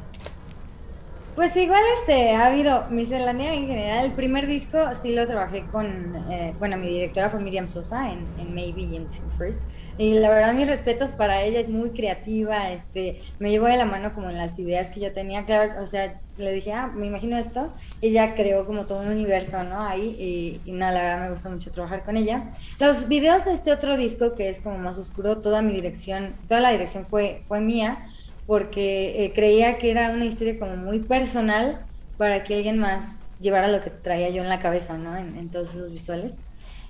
Pues 1.35 1.55
igual 1.57 1.83
este 2.01 2.33
ha 2.35 2.47
habido 2.47 2.87
miscelánea 2.91 3.55
en 3.55 3.69
general. 3.69 4.07
El 4.07 4.13
primer 4.13 4.47
disco 4.47 4.79
sí 5.01 5.15
lo 5.15 5.27
trabajé 5.27 5.65
con, 5.67 6.17
eh, 6.31 6.55
bueno, 6.59 6.77
mi 6.77 6.89
directora 6.89 7.31
fue 7.31 7.41
Miriam 7.41 7.69
Sosa 7.69 8.11
en, 8.11 8.27
en 8.39 8.55
Maybe 8.55 8.83
y 8.83 8.97
en 8.97 9.07
First. 9.39 9.61
Y 9.99 10.15
la 10.15 10.31
verdad, 10.31 10.55
mis 10.55 10.69
respetos 10.69 11.11
para 11.11 11.43
ella, 11.43 11.59
es 11.59 11.69
muy 11.69 11.91
creativa, 11.91 12.71
este, 12.71 13.21
me 13.41 13.51
llevó 13.51 13.67
de 13.67 13.77
la 13.77 13.85
mano 13.85 14.15
como 14.15 14.31
las 14.31 14.57
ideas 14.61 14.91
que 14.91 15.01
yo 15.01 15.13
tenía, 15.13 15.45
claro, 15.45 15.83
o 15.83 15.87
sea, 15.87 16.21
le 16.37 16.53
dije, 16.53 16.73
ah, 16.73 16.87
me 16.95 17.07
imagino 17.07 17.37
esto, 17.37 17.73
ella 18.01 18.37
creó 18.37 18.65
como 18.65 18.87
todo 18.87 19.01
un 19.01 19.09
universo, 19.09 19.65
¿no? 19.65 19.83
Ahí, 19.83 20.61
y, 20.65 20.71
nada, 20.71 20.93
la 20.93 21.03
verdad 21.03 21.23
me 21.25 21.31
gusta 21.31 21.49
mucho 21.49 21.73
trabajar 21.73 22.05
con 22.05 22.17
ella. 22.17 22.53
Los 22.79 23.09
videos 23.09 23.45
de 23.45 23.55
este 23.55 23.73
otro 23.73 23.97
disco, 23.97 24.37
que 24.37 24.49
es 24.49 24.61
como 24.61 24.79
más 24.79 24.99
oscuro, 24.99 25.39
toda 25.39 25.63
mi 25.63 25.73
dirección, 25.73 26.37
toda 26.47 26.61
la 26.61 26.71
dirección 26.71 27.05
fue, 27.05 27.43
fue 27.49 27.61
mía, 27.61 28.07
porque 28.47 29.25
eh, 29.25 29.33
creía 29.35 29.79
que 29.79 29.91
era 29.91 30.11
una 30.11 30.27
historia 30.27 30.61
como 30.61 30.77
muy 30.77 31.01
personal 31.01 31.85
para 32.17 32.45
que 32.45 32.55
alguien 32.55 32.79
más 32.79 33.25
llevara 33.41 33.67
lo 33.67 33.81
que 33.81 33.91
traía 33.91 34.31
yo 34.31 34.43
en 34.43 34.49
la 34.49 34.61
cabeza, 34.61 34.97
¿no? 34.97 35.17
En, 35.17 35.37
en 35.37 35.51
todos 35.51 35.75
esos 35.75 35.91
visuales. 35.91 36.37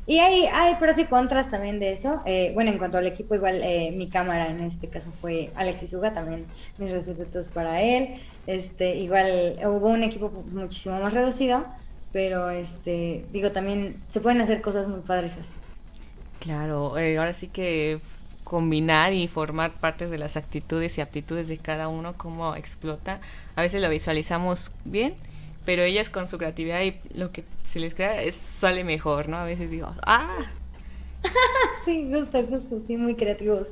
Y 0.08 0.20
hay, 0.20 0.46
hay 0.46 0.76
pros 0.76 0.98
y 0.98 1.04
contras 1.04 1.50
también 1.50 1.78
de 1.78 1.92
eso. 1.92 2.22
Eh, 2.24 2.52
bueno, 2.54 2.70
en 2.70 2.78
cuanto 2.78 2.96
al 2.96 3.06
equipo, 3.06 3.34
igual 3.34 3.60
eh, 3.62 3.92
mi 3.94 4.08
cámara 4.08 4.46
en 4.46 4.60
este 4.62 4.88
caso 4.88 5.12
fue 5.20 5.50
Alexis 5.54 5.92
Uga, 5.92 6.14
también 6.14 6.46
mis 6.78 6.90
respetos 6.90 7.48
para 7.48 7.82
él. 7.82 8.14
Este, 8.46 8.96
igual 8.96 9.58
hubo 9.64 9.88
un 9.88 10.02
equipo 10.02 10.30
muchísimo 10.50 10.98
más 10.98 11.12
reducido, 11.12 11.62
pero 12.10 12.48
este, 12.48 13.26
digo, 13.34 13.52
también 13.52 14.02
se 14.08 14.20
pueden 14.20 14.40
hacer 14.40 14.62
cosas 14.62 14.88
muy 14.88 15.00
padres 15.00 15.36
así. 15.38 15.52
Claro, 16.40 16.96
eh, 16.96 17.18
ahora 17.18 17.34
sí 17.34 17.48
que 17.48 18.00
combinar 18.44 19.12
y 19.12 19.28
formar 19.28 19.72
partes 19.72 20.10
de 20.10 20.16
las 20.16 20.38
actitudes 20.38 20.96
y 20.96 21.02
aptitudes 21.02 21.48
de 21.48 21.58
cada 21.58 21.88
uno, 21.88 22.14
cómo 22.16 22.56
explota. 22.56 23.20
A 23.56 23.60
veces 23.60 23.82
lo 23.82 23.90
visualizamos 23.90 24.72
bien, 24.86 25.16
pero 25.68 25.82
ellas 25.82 26.08
con 26.08 26.26
su 26.26 26.38
creatividad 26.38 26.80
y 26.80 26.98
lo 27.12 27.30
que 27.30 27.44
se 27.62 27.78
les 27.78 27.92
crea 27.92 28.22
es, 28.22 28.34
sale 28.34 28.84
mejor, 28.84 29.28
¿no? 29.28 29.36
A 29.36 29.44
veces 29.44 29.70
digo, 29.70 29.94
¡ah! 30.00 30.38
sí, 31.84 32.10
justo, 32.10 32.42
justo, 32.48 32.80
sí, 32.86 32.96
muy 32.96 33.16
creativos. 33.16 33.68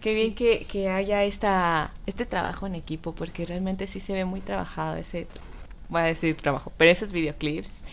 Qué 0.00 0.14
bien 0.14 0.36
que, 0.36 0.64
que 0.70 0.88
haya 0.88 1.24
esta, 1.24 1.92
este 2.06 2.24
trabajo 2.24 2.68
en 2.68 2.76
equipo, 2.76 3.16
porque 3.16 3.46
realmente 3.46 3.88
sí 3.88 3.98
se 3.98 4.12
ve 4.12 4.24
muy 4.24 4.40
trabajado 4.40 4.94
ese, 4.94 5.26
voy 5.88 6.02
a 6.02 6.04
decir 6.04 6.36
trabajo, 6.36 6.72
pero 6.76 6.92
esos 6.92 7.10
videoclips. 7.10 7.84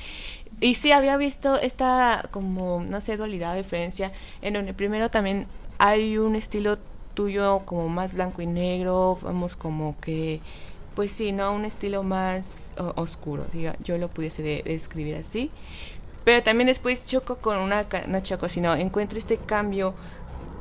Y 0.61 0.75
sí, 0.75 0.91
había 0.91 1.17
visto 1.17 1.55
esta 1.59 2.29
como, 2.29 2.85
no 2.87 3.01
sé, 3.01 3.17
dualidad 3.17 3.55
o 3.55 3.57
diferencia, 3.57 4.11
en 4.43 4.53
donde 4.53 4.75
primero 4.75 5.09
también 5.09 5.47
hay 5.79 6.19
un 6.19 6.35
estilo 6.35 6.77
tuyo 7.15 7.63
como 7.65 7.89
más 7.89 8.13
blanco 8.13 8.43
y 8.43 8.45
negro, 8.45 9.17
vamos 9.23 9.55
como 9.55 9.99
que 9.99 10.41
pues 10.97 11.11
sí, 11.11 11.31
¿no? 11.31 11.53
Un 11.53 11.63
estilo 11.63 12.01
más 12.01 12.73
oscuro, 12.95 13.45
diga, 13.53 13.75
yo 13.83 13.99
lo 13.99 14.07
pudiese 14.07 14.41
describir 14.65 15.13
así. 15.13 15.51
Pero 16.23 16.41
también 16.41 16.65
después 16.65 17.05
choco 17.05 17.35
con 17.37 17.59
una, 17.59 17.85
no 18.07 18.19
choco, 18.21 18.49
sino 18.49 18.73
encuentro 18.73 19.19
este 19.19 19.37
cambio 19.37 19.93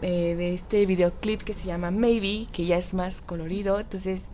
eh, 0.02 0.34
de 0.36 0.52
este 0.52 0.84
videoclip 0.84 1.40
que 1.40 1.54
se 1.54 1.66
llama 1.66 1.90
Maybe, 1.90 2.46
que 2.52 2.66
ya 2.66 2.76
es 2.76 2.92
más 2.92 3.22
colorido. 3.22 3.80
Entonces, 3.80 4.28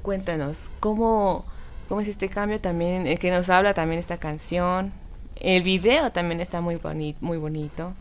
cuéntanos, 0.00 0.70
¿cómo, 0.80 1.44
cómo 1.90 2.00
es 2.00 2.08
este 2.08 2.30
cambio 2.30 2.58
también? 2.58 3.06
El 3.06 3.18
que 3.18 3.30
nos 3.30 3.50
habla 3.50 3.74
también 3.74 4.00
esta 4.00 4.16
canción. 4.16 4.90
El 5.36 5.62
video 5.62 6.12
también 6.12 6.40
está 6.40 6.62
muy, 6.62 6.76
bonito 6.76 7.18
muy 7.20 7.36
bonito. 7.36 7.92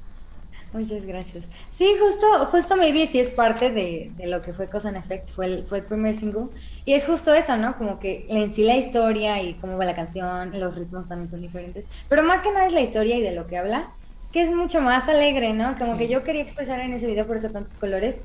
Muchas 0.71 1.03
gracias. 1.03 1.43
Sí, 1.71 1.95
justo, 1.99 2.45
justo 2.45 2.75
Maybe 2.77 3.07
sí 3.07 3.19
es 3.19 3.31
parte 3.31 3.71
de, 3.71 4.11
de 4.15 4.27
lo 4.27 4.41
que 4.41 4.53
fue 4.53 4.69
Cosa 4.69 4.89
en 4.89 4.97
Effect, 4.97 5.29
fue 5.31 5.45
el, 5.47 5.63
fue 5.63 5.79
el 5.79 5.85
primer 5.85 6.13
single. 6.13 6.47
Y 6.89 6.95
es 6.95 7.05
justo 7.05 7.31
eso, 7.35 7.55
¿no? 7.55 7.75
Como 7.77 7.99
que 7.99 8.25
en 8.29 8.51
sí 8.51 8.63
la 8.63 8.75
historia 8.75 9.43
y 9.43 9.53
cómo 9.53 9.77
va 9.77 9.85
la 9.85 9.93
canción, 9.93 10.59
los 10.59 10.75
ritmos 10.75 11.07
también 11.07 11.29
son 11.29 11.39
diferentes. 11.39 11.85
Pero 12.09 12.23
más 12.23 12.41
que 12.41 12.51
nada 12.51 12.65
es 12.65 12.73
la 12.73 12.81
historia 12.81 13.15
y 13.15 13.21
de 13.21 13.31
lo 13.33 13.45
que 13.45 13.57
habla. 13.57 13.91
que 14.31 14.41
es 14.41 14.49
mucho 14.51 14.81
más 14.81 15.07
alegre, 15.07 15.53
¿no? 15.53 15.75
Como 15.77 15.93
Sí. 15.93 15.99
que 15.99 16.07
yo 16.07 16.23
quería 16.23 16.41
expresar 16.41 16.79
en 16.79 16.93
ese 16.93 17.05
video, 17.05 17.27
por 17.27 17.37
eso 17.37 17.49
tantos 17.51 17.77
colores, 17.77 18.17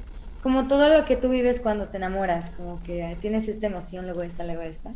como 0.43 0.67
todo 0.67 0.89
lo 0.89 1.05
que 1.05 1.17
tú 1.17 1.29
vives 1.29 1.61
cuando 1.61 1.89
te 1.89 1.97
enamoras, 1.99 2.51
como 2.57 2.83
que 2.83 3.17
tienes 3.21 3.49
esta 3.49 3.67
emoción, 3.67 4.07
luego 4.07 4.23
esta, 4.23 4.45
luego 4.45 4.63
esta. 4.63 4.93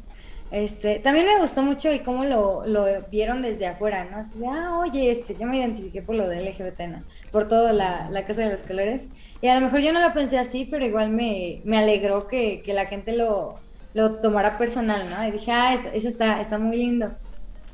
Este, 0.50 0.98
también 0.98 1.26
me 1.26 1.38
gustó 1.40 1.62
mucho 1.62 1.90
el 1.90 2.02
cómo 2.02 2.24
lo, 2.24 2.66
lo 2.66 2.86
vieron 3.10 3.42
desde 3.42 3.66
afuera, 3.66 4.04
¿no? 4.10 4.16
Así 4.18 4.38
de, 4.38 4.46
ah, 4.48 4.78
oye, 4.78 5.10
este, 5.10 5.34
yo 5.34 5.46
me 5.46 5.58
identifiqué 5.58 6.00
por 6.02 6.14
lo 6.14 6.26
de 6.26 6.36
LGBT, 6.42 6.80
¿no? 6.88 7.02
Por 7.30 7.48
toda 7.48 7.72
la, 7.72 8.08
la 8.10 8.26
cosa 8.26 8.42
de 8.42 8.50
los 8.50 8.60
colores. 8.60 9.06
Y 9.40 9.48
a 9.48 9.54
lo 9.54 9.60
mejor 9.60 9.80
yo 9.80 9.92
no 9.92 10.00
lo 10.00 10.12
pensé 10.12 10.38
así, 10.38 10.66
pero 10.70 10.84
igual 10.84 11.10
me, 11.10 11.60
me 11.64 11.78
alegró 11.78 12.26
que, 12.26 12.62
que 12.62 12.72
la 12.72 12.86
gente 12.86 13.16
lo, 13.16 13.56
lo 13.94 14.16
tomara 14.16 14.58
personal, 14.58 15.08
¿no? 15.10 15.26
Y 15.26 15.32
dije, 15.32 15.52
ah, 15.52 15.74
eso 15.74 16.08
está, 16.08 16.40
está 16.40 16.58
muy 16.58 16.76
lindo. 16.76 17.10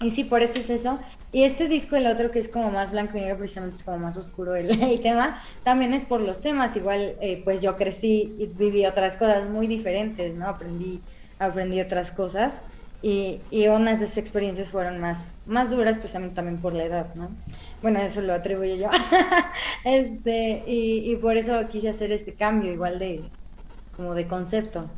Y 0.00 0.10
sí, 0.10 0.24
por 0.24 0.42
eso 0.42 0.58
es 0.58 0.70
eso. 0.70 0.98
Y 1.32 1.44
este 1.44 1.68
disco, 1.68 1.96
el 1.96 2.06
otro 2.06 2.30
que 2.30 2.38
es 2.38 2.48
como 2.48 2.70
más 2.70 2.90
blanco 2.90 3.16
y 3.16 3.20
negro, 3.20 3.38
precisamente 3.38 3.76
es 3.76 3.82
como 3.82 3.98
más 3.98 4.16
oscuro 4.16 4.54
el, 4.54 4.70
el 4.82 5.00
tema, 5.00 5.42
también 5.62 5.94
es 5.94 6.04
por 6.04 6.20
los 6.20 6.40
temas. 6.40 6.76
Igual, 6.76 7.14
eh, 7.20 7.40
pues 7.44 7.62
yo 7.62 7.76
crecí 7.76 8.34
y 8.38 8.46
viví 8.46 8.84
otras 8.86 9.16
cosas 9.16 9.48
muy 9.48 9.66
diferentes, 9.66 10.34
¿no? 10.34 10.48
Aprendí, 10.48 11.00
aprendí 11.38 11.80
otras 11.80 12.10
cosas. 12.10 12.52
Y, 13.04 13.42
y 13.50 13.68
unas 13.68 14.00
de 14.00 14.06
esas 14.06 14.16
experiencias 14.16 14.70
fueron 14.70 14.98
más, 14.98 15.30
más 15.44 15.68
duras, 15.68 15.98
pues 15.98 16.12
también, 16.12 16.56
por 16.56 16.72
la 16.72 16.84
edad, 16.84 17.14
¿no? 17.14 17.28
Bueno, 17.82 17.98
eso 17.98 18.22
lo 18.22 18.32
atribuyo 18.32 18.76
yo. 18.76 18.88
este, 19.84 20.64
y, 20.66 21.14
por 21.16 21.36
eso 21.36 21.68
quise 21.68 21.90
hacer 21.90 22.12
este 22.12 22.32
cambio, 22.32 22.72
igual 22.72 22.98
de, 22.98 23.22
como 23.94 24.14
de 24.14 24.26
concepto. 24.26 24.88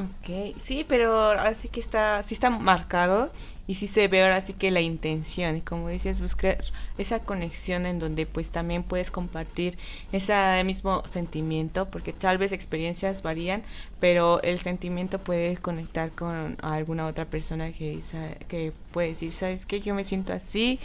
Ok, 0.00 0.56
sí, 0.56 0.84
pero 0.88 1.12
ahora 1.12 1.54
sí 1.54 1.68
que 1.68 1.78
está, 1.78 2.24
sí 2.24 2.34
está 2.34 2.50
marcado 2.50 3.30
y 3.66 3.76
sí 3.76 3.86
se 3.86 4.08
ve 4.08 4.22
ahora 4.22 4.40
sí 4.42 4.52
que 4.52 4.70
la 4.70 4.80
intención, 4.82 5.60
como 5.60 5.88
dices, 5.88 6.20
buscar 6.20 6.58
esa 6.98 7.20
conexión 7.20 7.86
en 7.86 7.98
donde 7.98 8.26
pues 8.26 8.50
también 8.50 8.82
puedes 8.82 9.10
compartir 9.10 9.78
ese 10.12 10.62
mismo 10.64 11.02
sentimiento, 11.06 11.88
porque 11.90 12.12
tal 12.12 12.36
vez 12.38 12.52
experiencias 12.52 13.22
varían, 13.22 13.62
pero 14.00 14.42
el 14.42 14.58
sentimiento 14.58 15.18
puede 15.18 15.56
conectar 15.56 16.10
con 16.12 16.58
alguna 16.62 17.06
otra 17.06 17.24
persona 17.24 17.72
que 17.72 18.00
que 18.48 18.72
puede 18.92 19.08
decir, 19.08 19.32
¿sabes 19.32 19.66
qué? 19.66 19.80
Yo 19.80 19.94
me 19.94 20.04
siento 20.04 20.32
así, 20.34 20.78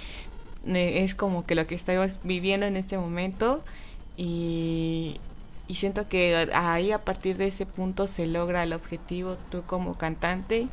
es 0.65 1.15
como 1.15 1.45
que 1.45 1.55
lo 1.55 1.67
que 1.67 1.75
estoy 1.75 1.97
viviendo 2.23 2.65
en 2.65 2.77
este 2.77 2.97
momento 2.97 3.63
y, 4.17 5.17
y 5.67 5.75
siento 5.75 6.07
que 6.09 6.49
ahí 6.53 6.91
a 6.91 7.03
partir 7.05 7.37
de 7.37 7.47
ese 7.47 7.65
punto 7.65 8.07
se 8.07 8.27
logra 8.27 8.63
el 8.63 8.73
objetivo 8.73 9.37
tú 9.49 9.63
como 9.65 9.95
cantante 9.95 10.67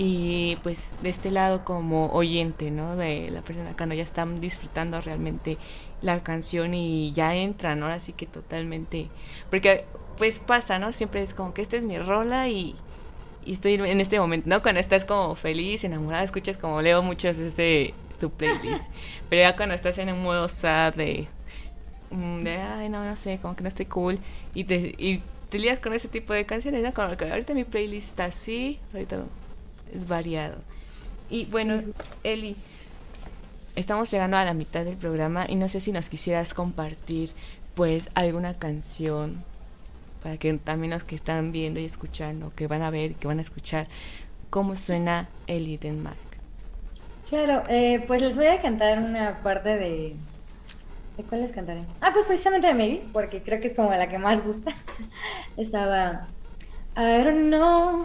y 0.00 0.56
pues 0.62 0.94
de 1.02 1.10
este 1.10 1.32
lado 1.32 1.64
como 1.64 2.06
oyente, 2.12 2.70
¿no? 2.70 2.94
De 2.94 3.30
la 3.32 3.42
persona 3.42 3.74
cuando 3.76 3.96
ya 3.96 4.04
están 4.04 4.40
disfrutando 4.40 5.00
realmente 5.00 5.58
la 6.02 6.22
canción 6.22 6.72
y 6.72 7.10
ya 7.12 7.34
entran, 7.34 7.80
¿no? 7.80 7.86
Así 7.88 8.12
que 8.12 8.24
totalmente, 8.26 9.08
porque 9.50 9.84
pues 10.16 10.38
pasa, 10.38 10.78
¿no? 10.78 10.92
Siempre 10.92 11.22
es 11.22 11.34
como 11.34 11.52
que 11.52 11.62
esta 11.62 11.76
es 11.76 11.82
mi 11.82 11.98
rola 11.98 12.48
y, 12.48 12.76
y 13.44 13.52
estoy 13.54 13.74
en 13.74 14.00
este 14.00 14.20
momento, 14.20 14.48
¿no? 14.48 14.62
Cuando 14.62 14.80
estás 14.80 15.04
como 15.04 15.34
feliz, 15.34 15.82
enamorada, 15.82 16.22
escuchas 16.22 16.58
como 16.58 16.80
leo 16.80 17.02
muchos 17.02 17.36
ese 17.36 17.92
tu 18.20 18.30
playlist, 18.30 18.92
pero 19.28 19.42
ya 19.42 19.56
cuando 19.56 19.74
estás 19.74 19.98
en 19.98 20.12
un 20.12 20.22
modo 20.22 20.48
sad 20.48 20.94
de, 20.94 21.26
mm, 22.10 22.38
de 22.38 22.56
ay 22.56 22.88
no, 22.88 23.04
no 23.04 23.16
sé, 23.16 23.40
como 23.42 23.56
que 23.56 23.62
no 23.62 23.68
estoy 23.68 23.86
cool 23.86 24.20
y 24.54 24.62
te, 24.62 24.94
y 24.96 25.22
te 25.48 25.58
lías 25.58 25.80
con 25.80 25.92
ese 25.92 26.06
tipo 26.08 26.32
de 26.32 26.46
canciones, 26.46 26.84
¿no? 26.84 26.94
Como 26.94 27.16
que 27.16 27.28
ahorita 27.28 27.52
mi 27.54 27.64
playlist 27.64 28.08
está 28.10 28.26
así, 28.26 28.78
ahorita 28.92 29.24
es 29.94 30.08
variado. 30.08 30.56
Y 31.30 31.44
bueno, 31.46 31.82
Eli, 32.24 32.56
estamos 33.76 34.10
llegando 34.10 34.36
a 34.36 34.44
la 34.44 34.54
mitad 34.54 34.84
del 34.84 34.96
programa 34.96 35.46
y 35.48 35.56
no 35.56 35.68
sé 35.68 35.80
si 35.80 35.92
nos 35.92 36.08
quisieras 36.08 36.54
compartir 36.54 37.30
pues 37.74 38.10
alguna 38.14 38.54
canción 38.54 39.44
para 40.22 40.36
que 40.36 40.52
también 40.54 40.92
los 40.92 41.04
que 41.04 41.14
están 41.14 41.52
viendo 41.52 41.78
y 41.78 41.84
escuchando, 41.84 42.52
que 42.56 42.66
van 42.66 42.82
a 42.82 42.90
ver, 42.90 43.14
que 43.14 43.28
van 43.28 43.38
a 43.38 43.42
escuchar, 43.42 43.86
cómo 44.50 44.74
suena 44.76 45.28
Eli 45.46 45.76
Denmark. 45.76 46.18
Claro, 47.28 47.62
eh, 47.68 48.02
pues 48.06 48.22
les 48.22 48.36
voy 48.36 48.46
a 48.46 48.60
cantar 48.60 48.98
una 48.98 49.42
parte 49.42 49.76
de... 49.76 50.16
¿De 51.16 51.24
cuál 51.24 51.42
les 51.42 51.52
cantaré? 51.52 51.80
Ah, 52.00 52.10
pues 52.12 52.26
precisamente 52.26 52.68
de 52.68 52.74
Maybe, 52.74 53.02
porque 53.12 53.42
creo 53.42 53.60
que 53.60 53.66
es 53.66 53.74
como 53.74 53.90
la 53.90 54.08
que 54.08 54.18
más 54.18 54.42
gusta. 54.42 54.72
Estaba... 55.56 56.28
I 56.96 57.22
don't 57.22 57.48
know, 57.48 58.04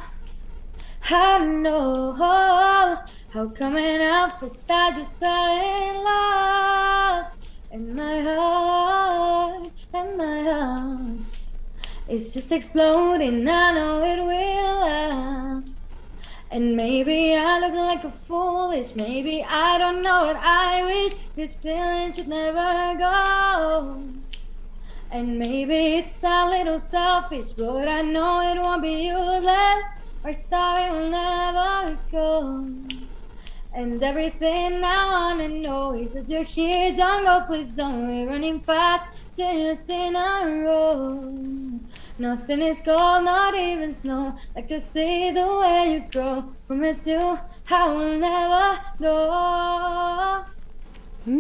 I 1.10 1.46
know 1.46 2.13
how 2.13 3.50
coming 3.50 4.02
up 4.02 4.39
first 4.39 4.63
I 4.70 4.94
just 4.94 5.20
fell 5.20 5.52
in 5.52 6.02
love 6.02 7.26
and 7.72 7.94
my 7.94 8.22
heart, 8.22 9.70
and 9.94 10.18
my 10.18 10.44
heart 10.44 11.18
is 12.08 12.34
just 12.34 12.54
exploding. 12.54 13.46
I 13.50 13.74
know 13.74 14.02
it 14.02 14.24
will 14.24 14.80
last. 14.80 15.92
And 16.50 16.78
maybe 16.78 17.36
I 17.36 17.60
look 17.60 17.74
like 17.74 18.06
a 18.06 18.10
foolish, 18.10 18.96
maybe 18.96 19.44
I 19.44 19.78
don't 19.78 20.04
know 20.04 20.28
what 20.28 20.38
I 20.38 20.86
wish 20.86 21.16
this 21.36 21.58
feeling 21.58 22.13
should 22.13 22.30
never 22.30 22.98
go. 22.98 24.04
And 25.12 25.38
maybe 25.38 25.98
it's 25.98 26.24
a 26.24 26.48
little 26.48 26.80
selfish, 26.80 27.52
but 27.52 27.89
I 27.89 28.04
know 28.04 28.39
it 28.39 28.58
won't 28.62 28.82
be 28.82 29.08
useless. 29.08 29.84
Our 30.26 30.32
story 30.32 30.90
will 30.90 31.10
never 31.10 31.98
go. 32.10 32.66
And 33.74 34.02
everything 34.02 34.82
I 34.82 35.10
wanna 35.10 35.50
know 35.50 35.94
is 35.94 36.14
that 36.14 36.30
you're 36.30 36.44
here. 36.44 36.96
Don't 36.96 37.26
go, 37.26 37.44
please 37.46 37.72
don't. 37.72 38.08
We're 38.08 38.30
running 38.30 38.62
fast, 38.62 39.04
just 39.36 39.90
in 39.90 40.16
a 40.16 40.62
row. 40.64 41.30
Nothing 42.18 42.62
is 42.62 42.80
cold, 42.86 43.26
not 43.26 43.54
even 43.54 43.94
snow. 43.94 44.38
Like 44.56 44.70
to 44.70 44.80
see 44.80 45.32
the 45.32 45.46
way 45.46 45.96
you 45.96 46.06
grow. 46.10 46.46
Promise 46.68 47.08
you 47.08 47.38
I 47.70 47.90
will 47.90 48.18
never 48.18 48.80
go. 49.02 50.46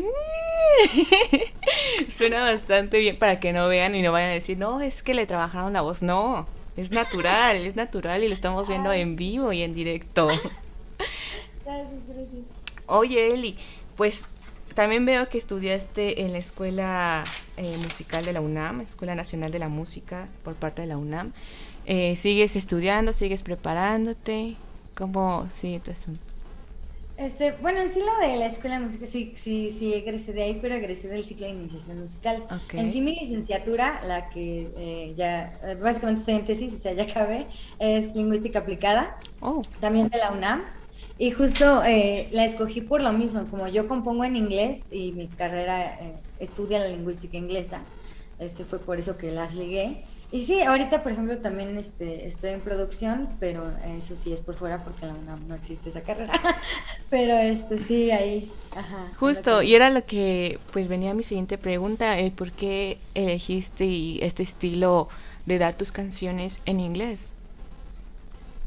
Suena 2.09 2.43
bastante 2.43 2.99
bien 2.99 3.17
para 3.17 3.39
que 3.39 3.53
no 3.53 3.69
vean 3.69 3.95
y 3.95 4.01
no 4.01 4.11
vayan 4.11 4.31
a 4.31 4.33
decir, 4.33 4.57
no, 4.57 4.81
es 4.81 5.03
que 5.03 5.13
le 5.13 5.25
trabajaron 5.25 5.71
la 5.71 5.79
voz. 5.81 6.03
No, 6.03 6.47
es 6.75 6.91
natural, 6.91 7.57
es 7.57 7.75
natural 7.75 8.23
y 8.23 8.27
lo 8.27 8.33
estamos 8.33 8.67
viendo 8.67 8.91
en 8.91 9.15
vivo 9.15 9.51
y 9.51 9.61
en 9.61 9.73
directo. 9.73 10.27
Gracias, 11.65 11.91
gracias. 12.07 12.43
Oye, 12.87 13.33
Eli, 13.33 13.57
pues 13.95 14.25
también 14.73 15.05
veo 15.05 15.29
que 15.29 15.37
estudiaste 15.37 16.23
en 16.23 16.31
la 16.31 16.39
Escuela 16.39 17.25
eh, 17.57 17.77
Musical 17.77 18.25
de 18.25 18.33
la 18.33 18.41
UNAM, 18.41 18.81
Escuela 18.81 19.15
Nacional 19.15 19.51
de 19.51 19.59
la 19.59 19.69
Música 19.69 20.27
por 20.43 20.55
parte 20.55 20.81
de 20.81 20.87
la 20.87 20.97
UNAM. 20.97 21.31
Eh, 21.85 22.15
¿Sigues 22.15 22.55
estudiando, 22.55 23.13
sigues 23.13 23.43
preparándote? 23.43 24.55
¿Cómo 24.95 25.47
sigue 25.51 25.79
tu 25.79 25.91
asunto? 25.91 26.32
Este, 27.23 27.53
bueno, 27.61 27.79
en 27.79 27.89
sí 27.89 27.99
lo 27.99 28.27
de 28.27 28.35
la 28.35 28.47
escuela 28.47 28.77
de 28.79 28.85
música 28.85 29.05
sí, 29.05 29.33
sí, 29.37 29.71
sí 29.71 29.93
egresé 29.93 30.33
de 30.33 30.43
ahí, 30.43 30.59
pero 30.61 30.75
egresé 30.75 31.07
del 31.07 31.23
ciclo 31.23 31.45
de 31.45 31.53
iniciación 31.53 32.01
musical. 32.01 32.43
Ok. 32.51 32.73
En 32.73 32.91
sí 32.91 33.01
mi 33.01 33.15
licenciatura, 33.15 34.03
la 34.05 34.29
que 34.29 34.73
eh, 34.75 35.13
ya, 35.15 35.57
eh, 35.63 35.75
básicamente 35.75 36.19
estoy 36.19 36.35
en 36.35 36.45
tesis, 36.45 36.73
o 36.73 36.77
sea, 36.77 36.91
ya 36.93 37.03
acabé, 37.03 37.47
es 37.79 38.13
lingüística 38.15 38.59
aplicada, 38.59 39.17
Oh, 39.39 39.61
también 39.79 40.09
de 40.09 40.17
la 40.17 40.31
UNAM. 40.31 40.63
Y 41.17 41.31
justo 41.31 41.83
eh, 41.85 42.27
la 42.31 42.43
escogí 42.45 42.81
por 42.81 43.01
lo 43.01 43.13
mismo, 43.13 43.45
como 43.49 43.67
yo 43.67 43.87
compongo 43.87 44.25
en 44.25 44.35
inglés 44.35 44.85
y 44.91 45.11
mi 45.13 45.27
carrera 45.27 45.99
eh, 45.99 46.15
estudia 46.39 46.79
la 46.79 46.87
lingüística 46.87 47.37
inglesa, 47.37 47.81
este 48.39 48.65
fue 48.65 48.79
por 48.79 48.97
eso 48.99 49.17
que 49.17 49.31
las 49.31 49.53
ligué. 49.55 50.03
Y 50.31 50.45
sí, 50.45 50.61
ahorita 50.61 51.03
por 51.03 51.11
ejemplo 51.11 51.37
también 51.37 51.77
este, 51.77 52.25
estoy 52.25 52.49
en 52.51 52.61
producción, 52.61 53.29
pero 53.39 53.71
eso 53.85 54.15
sí 54.15 54.33
es 54.33 54.41
por 54.41 54.55
fuera 54.55 54.83
porque 54.83 55.05
la 55.05 55.13
UNAM 55.13 55.47
no 55.47 55.53
existe 55.53 55.89
esa 55.89 56.01
carrera. 56.01 56.33
pero 57.13 57.37
este 57.37 57.77
sí, 57.77 58.09
ahí, 58.09 58.51
ajá. 58.75 59.11
justo, 59.19 59.61
y 59.61 59.75
era 59.75 59.91
lo 59.91 60.03
que 60.03 60.59
pues 60.71 60.87
venía 60.87 61.13
mi 61.13 61.21
siguiente 61.21 61.59
pregunta, 61.59 62.17
el 62.17 62.31
por 62.31 62.51
qué 62.51 62.97
elegiste 63.13 64.25
este 64.25 64.41
estilo 64.41 65.09
de 65.45 65.59
dar 65.59 65.75
tus 65.77 65.91
canciones 65.91 66.59
en 66.65 66.79
inglés. 66.79 67.37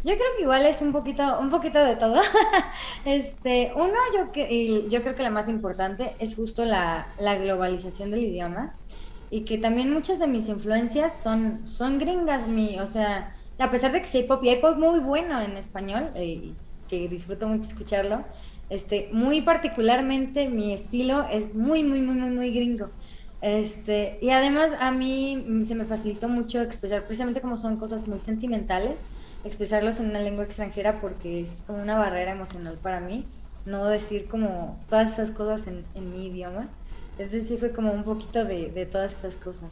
Yo 0.05 0.15
creo 0.15 0.29
que 0.37 0.43
igual 0.43 0.65
es 0.65 0.81
un 0.81 0.93
poquito, 0.93 1.41
un 1.41 1.51
poquito 1.51 1.83
de 1.83 1.97
todo. 1.97 2.21
Este, 3.05 3.73
uno, 3.75 3.99
yo, 4.15 4.31
que, 4.31 4.47
y 4.49 4.89
yo 4.89 5.03
creo 5.03 5.17
que 5.17 5.25
la 5.25 5.31
más 5.31 5.49
importante 5.49 6.15
es 6.21 6.37
justo 6.37 6.65
la, 6.65 7.09
la 7.19 7.37
globalización 7.37 8.13
del 8.13 8.23
idioma 8.23 8.77
y 9.29 9.41
que 9.45 9.59
también 9.59 9.93
muchas 9.93 10.21
de 10.21 10.29
mis 10.29 10.47
influencias 10.49 11.21
son, 11.21 11.67
son 11.67 11.99
gringas, 11.99 12.47
mi, 12.47 12.79
o 12.79 12.87
sea, 12.87 13.35
a 13.59 13.71
pesar 13.73 13.91
de 13.91 14.03
que 14.03 14.07
sí 14.07 14.19
hay 14.19 14.25
pop 14.29 14.41
y 14.45 14.51
hay 14.51 14.61
pop 14.61 14.77
muy 14.77 15.01
bueno 15.01 15.41
en 15.41 15.57
español, 15.57 16.11
eh, 16.15 16.25
y 16.25 16.57
que 16.89 17.09
disfruto 17.09 17.47
mucho 17.49 17.69
escucharlo, 17.69 18.25
este, 18.69 19.09
muy 19.13 19.43
particularmente 19.43 20.49
mi 20.49 20.73
estilo 20.73 21.27
es 21.31 21.55
muy, 21.55 21.85
muy, 21.85 22.01
muy, 22.01 22.17
muy, 22.17 22.31
muy 22.31 22.51
gringo. 22.51 22.91
Este, 23.43 24.19
y 24.23 24.31
además 24.31 24.73
a 24.81 24.91
mí 24.91 25.65
se 25.65 25.75
me 25.75 25.85
facilitó 25.85 26.29
mucho 26.29 26.63
expresar, 26.63 27.05
precisamente 27.05 27.41
como 27.41 27.57
son 27.57 27.77
cosas 27.77 28.09
muy 28.09 28.19
sentimentales, 28.19 29.03
expresarlos 29.45 30.01
en 30.01 30.11
una 30.11 30.21
lengua 30.21 30.45
extranjera 30.45 31.01
porque 31.01 31.41
es 31.41 31.63
como 31.67 31.81
una 31.81 31.97
barrera 31.99 32.33
emocional 32.33 32.79
para 32.83 33.01
mí, 33.01 33.25
no 33.67 33.87
decir 33.87 34.27
como 34.27 34.79
todas 34.89 35.13
esas 35.13 35.31
cosas 35.31 35.67
en, 35.67 35.85
en 35.95 36.11
mi 36.11 36.27
idioma. 36.27 36.69
Entonces 37.19 37.49
sí 37.49 37.57
fue 37.57 37.71
como 37.73 37.93
un 37.93 38.05
poquito 38.05 38.45
de, 38.45 38.71
de 38.71 38.87
todas 38.87 39.19
esas 39.19 39.37
cosas. 39.37 39.71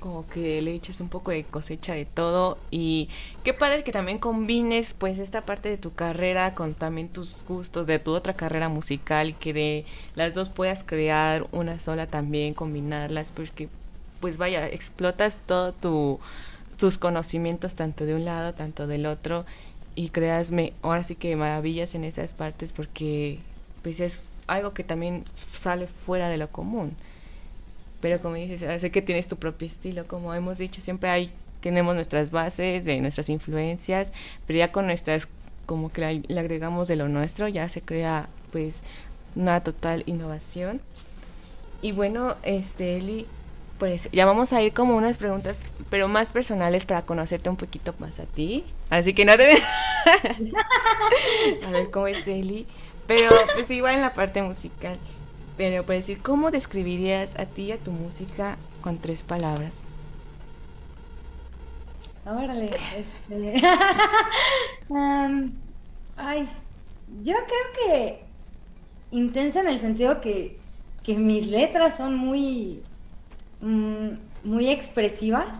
Como 0.00 0.26
que 0.28 0.60
le 0.60 0.74
eches 0.74 1.00
un 1.00 1.08
poco 1.08 1.30
de 1.30 1.44
cosecha 1.44 1.94
de 1.94 2.04
todo 2.04 2.58
y 2.70 3.08
qué 3.44 3.54
padre 3.54 3.82
que 3.82 3.92
también 3.92 4.18
combines 4.18 4.94
pues 4.94 5.18
esta 5.18 5.42
parte 5.46 5.68
de 5.68 5.78
tu 5.78 5.94
carrera 5.94 6.54
con 6.54 6.74
también 6.74 7.08
tus 7.08 7.44
gustos 7.46 7.86
de 7.86 7.98
tu 7.98 8.12
otra 8.12 8.34
carrera 8.34 8.68
musical 8.68 9.36
que 9.36 9.52
de 9.52 9.84
las 10.14 10.34
dos 10.34 10.50
puedas 10.50 10.84
crear 10.84 11.46
una 11.52 11.78
sola 11.78 12.06
también 12.06 12.54
combinarlas 12.54 13.32
porque 13.32 13.68
pues 14.20 14.36
vaya 14.36 14.66
explotas 14.66 15.38
todo 15.46 15.72
tu 15.72 16.20
tus 16.78 16.98
conocimientos 16.98 17.74
tanto 17.74 18.04
de 18.04 18.14
un 18.14 18.24
lado 18.24 18.54
tanto 18.54 18.86
del 18.86 19.06
otro 19.06 19.46
y 19.94 20.10
créasme 20.10 20.74
ahora 20.82 21.04
sí 21.04 21.14
que 21.14 21.34
maravillas 21.36 21.94
en 21.94 22.04
esas 22.04 22.34
partes 22.34 22.72
porque 22.72 23.38
pues 23.82 24.00
es 24.00 24.42
algo 24.46 24.74
que 24.74 24.84
también 24.84 25.24
sale 25.34 25.86
fuera 25.86 26.28
de 26.28 26.36
lo 26.36 26.48
común 26.48 26.94
pero 28.00 28.20
como 28.20 28.34
dices, 28.34 28.80
sé 28.80 28.90
que 28.90 29.02
tienes 29.02 29.28
tu 29.28 29.36
propio 29.36 29.66
estilo, 29.66 30.06
como 30.06 30.34
hemos 30.34 30.58
dicho, 30.58 30.80
siempre 30.80 31.10
hay, 31.10 31.30
tenemos 31.60 31.94
nuestras 31.94 32.30
bases, 32.30 32.84
de 32.84 33.00
nuestras 33.00 33.28
influencias, 33.28 34.12
pero 34.46 34.58
ya 34.58 34.72
con 34.72 34.86
nuestras, 34.86 35.28
como 35.64 35.90
que 35.90 36.22
le 36.26 36.40
agregamos 36.40 36.88
de 36.88 36.96
lo 36.96 37.08
nuestro, 37.08 37.48
ya 37.48 37.68
se 37.68 37.80
crea 37.80 38.28
pues 38.52 38.82
una 39.34 39.62
total 39.62 40.02
innovación. 40.06 40.80
Y 41.82 41.92
bueno, 41.92 42.36
este 42.42 42.96
Eli, 42.96 43.26
pues 43.78 44.08
ya 44.12 44.26
vamos 44.26 44.52
a 44.52 44.62
ir 44.62 44.72
como 44.72 44.96
unas 44.96 45.18
preguntas, 45.18 45.62
pero 45.90 46.08
más 46.08 46.32
personales 46.32 46.86
para 46.86 47.02
conocerte 47.02 47.48
un 47.50 47.56
poquito 47.56 47.94
más 47.98 48.18
a 48.20 48.24
ti. 48.24 48.64
Así 48.90 49.14
que 49.14 49.24
no 49.24 49.36
te 49.36 49.50
a 51.66 51.70
ver 51.70 51.90
cómo 51.90 52.06
es 52.06 52.26
Eli, 52.28 52.66
pero 53.06 53.30
pues 53.54 53.70
igual 53.70 53.96
en 53.96 54.00
la 54.00 54.12
parte 54.12 54.42
musical. 54.42 54.98
Pero 55.56 55.84
para 55.84 55.96
decir, 55.96 56.20
¿cómo 56.22 56.50
describirías 56.50 57.38
a 57.38 57.46
ti 57.46 57.64
y 57.64 57.72
a 57.72 57.78
tu 57.78 57.90
música 57.90 58.58
con 58.82 58.98
tres 58.98 59.22
palabras? 59.22 59.88
Órale, 62.26 62.70
este. 62.96 63.56
um, 64.88 65.50
ay, 66.16 66.48
yo 67.22 67.34
creo 67.34 67.86
que 67.86 68.24
intensa 69.12 69.60
en 69.60 69.68
el 69.68 69.80
sentido 69.80 70.20
que, 70.20 70.58
que 71.02 71.16
mis 71.16 71.48
letras 71.48 71.96
son 71.96 72.16
muy, 72.16 72.82
mm, 73.60 74.08
muy 74.44 74.68
expresivas. 74.68 75.58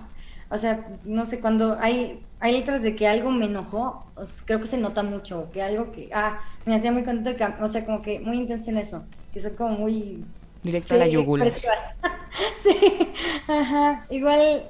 O 0.50 0.58
sea, 0.58 0.86
no 1.04 1.24
sé, 1.24 1.40
cuando 1.40 1.76
hay, 1.80 2.20
hay 2.38 2.52
letras 2.52 2.82
de 2.82 2.94
que 2.94 3.08
algo 3.08 3.30
me 3.30 3.46
enojó, 3.46 4.04
creo 4.44 4.60
que 4.60 4.66
se 4.66 4.76
nota 4.76 5.02
mucho, 5.02 5.50
que 5.52 5.62
algo 5.62 5.90
que, 5.92 6.10
ah, 6.12 6.40
me 6.64 6.74
hacía 6.74 6.92
muy 6.92 7.02
contento, 7.02 7.36
que, 7.36 7.62
o 7.62 7.68
sea, 7.68 7.84
como 7.84 8.02
que 8.02 8.20
muy 8.20 8.36
intensa 8.38 8.70
en 8.70 8.78
eso, 8.78 9.04
que 9.36 9.42
son 9.42 9.54
como 9.54 9.76
muy... 9.76 10.24
Directo 10.62 10.94
a 10.94 10.96
la 10.96 11.04
expresivas. 11.04 11.80
sí, 12.62 13.12
ajá. 13.46 14.06
Igual, 14.08 14.62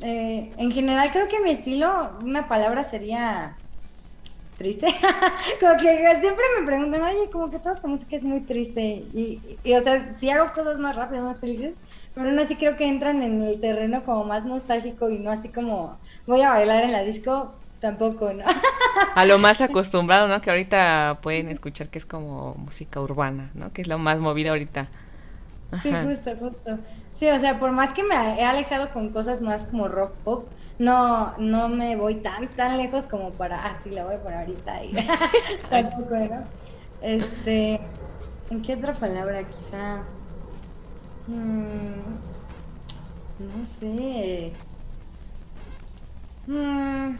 eh, 0.00 0.52
en 0.56 0.72
general 0.72 1.12
creo 1.12 1.28
que 1.28 1.38
mi 1.38 1.50
estilo, 1.50 2.10
una 2.20 2.48
palabra 2.48 2.82
sería 2.82 3.56
triste. 4.56 4.88
como 5.60 5.76
que 5.76 6.16
siempre 6.20 6.44
me 6.58 6.66
preguntan, 6.66 7.02
oye, 7.02 7.30
como 7.30 7.48
que 7.48 7.60
toda 7.60 7.76
tu 7.76 7.86
música 7.86 8.16
es 8.16 8.24
muy 8.24 8.40
triste. 8.40 9.04
Y, 9.14 9.40
y, 9.62 9.74
o 9.74 9.82
sea, 9.84 10.16
si 10.16 10.30
hago 10.30 10.52
cosas 10.52 10.80
más 10.80 10.96
rápidas, 10.96 11.22
más 11.22 11.38
felices, 11.38 11.74
pero 12.12 12.28
aún 12.28 12.40
así 12.40 12.56
creo 12.56 12.76
que 12.76 12.88
entran 12.88 13.22
en 13.22 13.40
el 13.42 13.60
terreno 13.60 14.02
como 14.02 14.24
más 14.24 14.44
nostálgico 14.44 15.10
y 15.10 15.20
no 15.20 15.30
así 15.30 15.48
como 15.48 15.96
voy 16.26 16.42
a 16.42 16.50
bailar 16.50 16.82
en 16.82 16.90
la 16.90 17.04
disco, 17.04 17.54
tampoco, 17.80 18.32
¿no? 18.32 18.44
A 19.14 19.24
lo 19.24 19.38
más 19.38 19.60
acostumbrado, 19.60 20.28
¿no? 20.28 20.40
Que 20.40 20.50
ahorita 20.50 21.18
pueden 21.22 21.48
escuchar 21.48 21.88
que 21.88 21.98
es 21.98 22.06
como 22.06 22.54
música 22.54 23.00
urbana, 23.00 23.50
¿no? 23.54 23.72
Que 23.72 23.82
es 23.82 23.88
lo 23.88 23.98
más 23.98 24.18
movida 24.18 24.50
ahorita. 24.50 24.88
Sí, 25.82 25.92
justo, 26.04 26.30
justo. 26.38 26.78
Sí, 27.18 27.28
o 27.28 27.38
sea, 27.38 27.58
por 27.58 27.72
más 27.72 27.92
que 27.92 28.02
me 28.04 28.14
he 28.14 28.44
alejado 28.44 28.90
con 28.90 29.10
cosas 29.10 29.40
más 29.40 29.66
como 29.66 29.88
rock 29.88 30.12
pop, 30.24 30.46
no, 30.78 31.36
no 31.38 31.68
me 31.68 31.96
voy 31.96 32.16
tan, 32.16 32.48
tan 32.48 32.76
lejos 32.76 33.06
como 33.06 33.30
para, 33.32 33.58
ah, 33.58 33.74
sí, 33.82 33.90
la 33.90 34.04
voy 34.04 34.14
a 34.14 34.22
poner 34.22 34.38
ahorita 34.38 34.84
y 34.84 34.92
tampoco, 35.70 36.14
¿no? 36.14 36.44
Este, 37.02 37.80
¿en 38.50 38.62
qué 38.62 38.74
otra 38.74 38.92
palabra 38.92 39.42
quizá? 39.42 40.02
Mm, 41.26 42.18
no 43.40 43.64
sé. 43.80 44.52
Mm, 46.46 47.16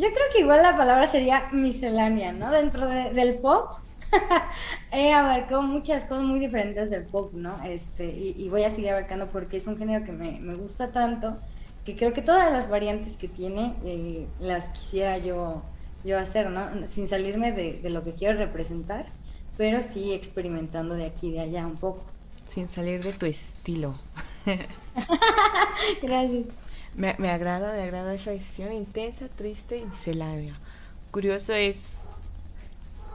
yo 0.00 0.08
creo 0.08 0.26
que 0.32 0.40
igual 0.40 0.62
la 0.62 0.76
palabra 0.76 1.06
sería 1.06 1.48
miscelánea, 1.52 2.32
¿no? 2.32 2.50
Dentro 2.50 2.86
de, 2.86 3.10
del 3.10 3.38
pop 3.38 3.78
he 4.92 5.12
abarcado 5.12 5.62
muchas 5.62 6.04
cosas 6.04 6.24
muy 6.24 6.40
diferentes 6.40 6.90
del 6.90 7.04
pop, 7.04 7.32
¿no? 7.34 7.62
Este, 7.64 8.06
y, 8.06 8.34
y, 8.36 8.48
voy 8.48 8.64
a 8.64 8.70
seguir 8.70 8.90
abarcando 8.90 9.28
porque 9.28 9.58
es 9.58 9.66
un 9.66 9.76
género 9.76 10.04
que 10.04 10.12
me, 10.12 10.40
me, 10.40 10.54
gusta 10.54 10.90
tanto 10.90 11.36
que 11.84 11.96
creo 11.96 12.12
que 12.12 12.22
todas 12.22 12.50
las 12.52 12.68
variantes 12.68 13.16
que 13.16 13.28
tiene 13.28 13.74
eh, 13.84 14.26
las 14.40 14.68
quisiera 14.70 15.18
yo, 15.18 15.62
yo 16.04 16.18
hacer, 16.18 16.50
¿no? 16.50 16.86
Sin 16.86 17.08
salirme 17.08 17.52
de, 17.52 17.74
de 17.80 17.90
lo 17.90 18.02
que 18.02 18.14
quiero 18.14 18.38
representar, 18.38 19.06
pero 19.56 19.80
sí 19.80 20.12
experimentando 20.12 20.94
de 20.94 21.06
aquí 21.06 21.28
y 21.28 21.32
de 21.32 21.40
allá 21.40 21.66
un 21.66 21.76
poco. 21.76 22.02
Sin 22.46 22.68
salir 22.68 23.02
de 23.02 23.12
tu 23.12 23.26
estilo. 23.26 23.94
Gracias. 26.02 26.46
Me, 26.94 27.14
me, 27.18 27.30
agrada, 27.30 27.72
me 27.72 27.82
agrada 27.82 28.14
esa 28.14 28.32
decisión 28.32 28.72
intensa, 28.72 29.28
triste 29.28 29.78
y 29.78 29.84
miscelánea. 29.84 30.54
Curioso 31.10 31.52
es. 31.52 32.04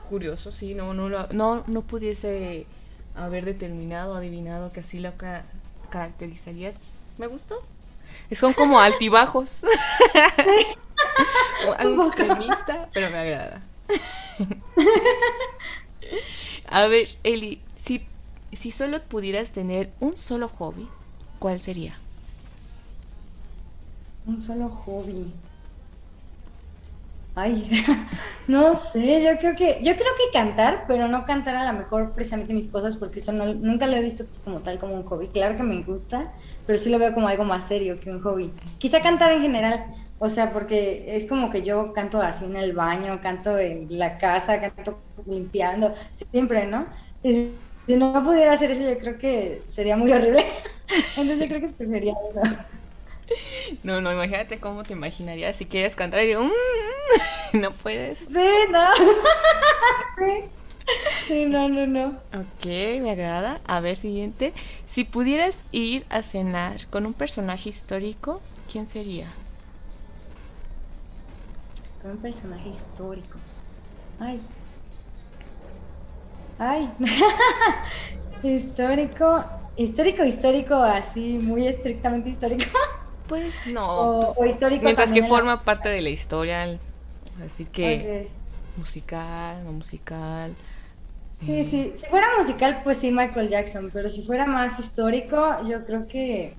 Curioso, 0.09 0.51
sí, 0.51 0.75
no, 0.75 0.93
no, 0.93 1.09
no, 1.09 1.63
no 1.65 1.81
pudiese 1.81 2.67
haber 3.15 3.45
determinado, 3.45 4.15
adivinado 4.15 4.71
que 4.71 4.81
así 4.81 4.99
lo 4.99 5.15
ca 5.17 5.45
caracterizarías. 5.89 6.79
Me 7.17 7.25
gustó. 7.27 7.55
Son 8.31 8.53
como 8.53 8.79
altibajos. 8.79 9.65
Algo 11.77 12.07
extremista, 12.07 12.89
pero 12.93 13.09
me 13.09 13.17
agrada. 13.17 13.61
A 16.67 16.87
ver, 16.87 17.07
Eli, 17.23 17.61
si 17.75 18.05
si 18.55 18.71
solo 18.71 19.01
pudieras 19.01 19.51
tener 19.51 19.91
un 19.99 20.15
solo 20.15 20.49
hobby, 20.49 20.87
¿cuál 21.39 21.59
sería? 21.59 21.97
Un 24.27 24.41
solo 24.41 24.69
hobby. 24.69 25.31
Ay, 27.37 27.69
no 28.47 28.79
sé, 28.79 29.21
yo 29.21 29.37
creo 29.37 29.55
que, 29.55 29.79
yo 29.83 29.93
creo 29.95 30.13
que 30.17 30.31
cantar, 30.31 30.85
pero 30.87 31.09
no 31.09 31.25
cantar 31.25 31.57
a 31.57 31.69
lo 31.71 31.77
mejor 31.77 32.13
precisamente 32.13 32.53
mis 32.53 32.69
cosas, 32.69 32.95
porque 32.95 33.19
eso 33.19 33.33
nunca 33.33 33.87
lo 33.87 33.97
he 33.97 34.01
visto 34.01 34.23
como 34.45 34.59
tal 34.59 34.79
como 34.79 34.95
un 34.95 35.03
hobby. 35.03 35.27
Claro 35.27 35.57
que 35.57 35.63
me 35.63 35.83
gusta, 35.83 36.31
pero 36.65 36.79
sí 36.79 36.89
lo 36.89 36.97
veo 36.97 37.13
como 37.13 37.27
algo 37.27 37.43
más 37.43 37.67
serio 37.67 37.99
que 37.99 38.09
un 38.09 38.21
hobby. 38.21 38.53
Quizá 38.77 39.01
cantar 39.01 39.33
en 39.33 39.41
general, 39.41 39.85
o 40.17 40.29
sea, 40.29 40.53
porque 40.53 41.15
es 41.15 41.25
como 41.25 41.49
que 41.49 41.63
yo 41.63 41.91
canto 41.91 42.21
así 42.21 42.45
en 42.45 42.55
el 42.55 42.71
baño, 42.71 43.19
canto 43.21 43.57
en 43.59 43.87
la 43.89 44.17
casa, 44.17 44.61
canto 44.61 44.97
limpiando, 45.25 45.93
siempre, 46.31 46.67
¿no? 46.67 46.85
Si 47.21 47.51
no 47.97 48.23
pudiera 48.23 48.53
hacer 48.53 48.71
eso, 48.71 48.89
yo 48.89 48.97
creo 48.97 49.17
que 49.17 49.61
sería 49.67 49.97
muy 49.97 50.11
horrible. 50.13 50.45
Entonces 51.17 51.39
yo 51.39 51.47
creo 51.47 51.59
que 51.59 51.65
escogería 51.65 52.13
eso. 52.31 52.57
No, 53.83 54.01
no, 54.01 54.11
imagínate 54.11 54.59
cómo 54.59 54.83
te 54.83 54.93
imaginarías 54.93 55.55
si 55.55 55.65
quieres 55.65 55.95
cantar 55.95 56.23
y 56.23 56.27
digo, 56.27 56.43
mmm, 56.43 56.51
no 57.59 57.71
puedes. 57.71 58.19
Sí, 58.19 58.49
no. 58.69 58.95
sí. 60.17 60.49
Sí, 61.27 61.45
no, 61.47 61.67
no, 61.67 61.87
no. 61.87 62.09
Ok, 62.33 62.65
me 63.01 63.11
agrada. 63.11 63.59
A 63.65 63.79
ver, 63.79 63.95
siguiente. 63.95 64.53
Si 64.85 65.03
pudieras 65.03 65.65
ir 65.71 66.05
a 66.09 66.21
cenar 66.21 66.85
con 66.87 67.05
un 67.07 67.13
personaje 67.13 67.69
histórico, 67.69 68.41
¿quién 68.71 68.85
sería? 68.85 69.27
Con 72.01 72.11
un 72.11 72.17
personaje 72.17 72.69
histórico. 72.69 73.39
Ay. 74.19 74.39
Ay. 76.59 76.91
histórico. 78.43 79.43
Histórico, 79.77 80.23
histórico, 80.23 80.75
así, 80.75 81.39
muy 81.39 81.67
estrictamente 81.67 82.29
histórico. 82.29 82.65
Pues 83.27 83.67
no. 83.67 83.87
O, 83.87 84.19
pues, 84.19 84.37
o 84.37 84.45
histórico 84.45 84.83
mientras 84.83 85.11
que 85.11 85.23
forma 85.23 85.63
parte 85.63 85.89
de 85.89 86.01
la 86.01 86.09
historia. 86.09 86.77
Así 87.45 87.65
que 87.65 88.29
musical, 88.77 89.63
no 89.63 89.71
musical. 89.71 90.53
Sí, 91.41 91.59
eh, 91.59 91.63
sí. 91.63 91.93
Si 91.95 92.05
fuera 92.05 92.27
musical, 92.37 92.81
pues 92.83 92.97
sí, 92.97 93.11
Michael 93.11 93.49
Jackson. 93.49 93.89
Pero 93.93 94.09
si 94.09 94.23
fuera 94.23 94.45
más 94.45 94.79
histórico, 94.79 95.57
yo 95.67 95.85
creo 95.85 96.07
que. 96.07 96.55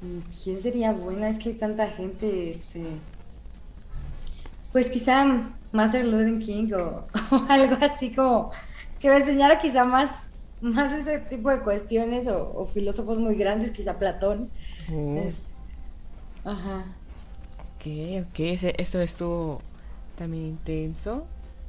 mm, 0.00 0.18
¿Quién 0.42 0.60
sería 0.60 0.92
buena? 0.92 1.28
Es 1.28 1.38
que 1.38 1.50
hay 1.50 1.54
tanta 1.56 1.88
gente, 1.88 2.50
este. 2.50 2.82
Pues 4.72 4.88
quizá 4.88 5.26
Martin 5.72 6.10
Luther 6.10 6.38
King 6.38 6.72
o, 6.72 7.06
o 7.34 7.46
algo 7.48 7.76
así 7.82 8.10
como 8.10 8.52
que 9.00 9.08
me 9.08 9.16
enseñara 9.16 9.58
quizá 9.58 9.84
más, 9.84 10.22
más 10.62 10.92
ese 10.92 11.20
tipo 11.20 11.50
de 11.50 11.62
cuestiones 11.62 12.26
o, 12.28 12.52
o 12.54 12.66
filósofos 12.66 13.18
muy 13.18 13.36
grandes, 13.36 13.72
quizá 13.72 13.98
Platón. 13.98 14.52
oh, 14.90 15.28
Este, 15.28 15.48
Ajá. 16.44 16.96
Ok, 17.76 17.86
ok, 18.28 18.40
ese- 18.40 18.74
esto 18.78 19.00
estuvo 19.00 19.62
también 20.16 20.44
intenso. 20.46 21.26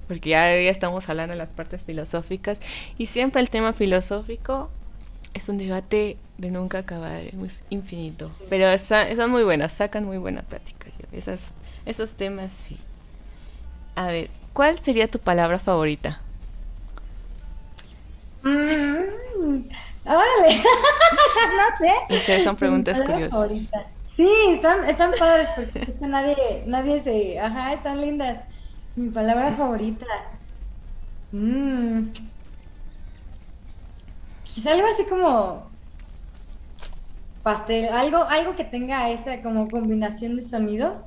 porque 0.07 0.31
ya, 0.31 0.41
ya 0.61 0.69
estamos 0.69 1.07
hablando 1.09 1.31
de 1.33 1.37
las 1.37 1.53
partes 1.53 1.81
filosóficas 1.83 2.59
y 2.97 3.05
siempre 3.07 3.41
el 3.41 3.49
tema 3.49 3.71
filosófico 3.73 4.69
es 5.33 5.49
un 5.49 5.57
debate 5.57 6.17
de 6.37 6.51
nunca 6.51 6.79
acabar, 6.79 7.23
es 7.25 7.65
infinito. 7.69 8.31
Pero 8.49 8.77
son 8.77 9.31
muy 9.31 9.43
buenas, 9.43 9.73
sacan 9.73 10.05
muy 10.05 10.17
buena 10.17 10.43
plática. 10.43 10.87
yo- 10.99 11.17
Esas, 11.17 11.53
esos 11.85 12.15
temas 12.17 12.51
sí. 12.53 12.79
A 13.95 14.07
ver, 14.07 14.29
¿cuál 14.53 14.77
sería 14.77 15.07
tu 15.07 15.19
palabra 15.19 15.59
favorita? 15.59 16.21
Mm, 18.43 19.63
órale, 20.05 20.61
no 22.09 22.17
sé. 22.19 22.39
Son 22.41 22.55
preguntas 22.55 23.01
curiosas. 23.01 23.71
favorita. 23.71 23.93
Sí, 24.15 24.29
están, 24.49 24.87
están 24.87 25.11
padres 25.17 25.47
porque 25.55 25.93
nadie, 26.01 26.63
nadie 26.67 27.01
se, 27.01 27.39
ajá, 27.39 27.73
están 27.73 27.99
lindas. 27.99 28.41
Mi 28.95 29.09
palabra 29.09 29.53
favorita. 29.53 30.05
Mm. 31.31 32.09
Quizá 34.43 34.73
algo 34.73 34.87
así 34.87 35.03
como 35.05 35.67
pastel, 37.41 37.89
algo, 37.89 38.17
algo 38.17 38.55
que 38.55 38.63
tenga 38.63 39.09
esa 39.09 39.41
como 39.41 39.67
combinación 39.67 40.35
de 40.35 40.47
sonidos. 40.47 41.01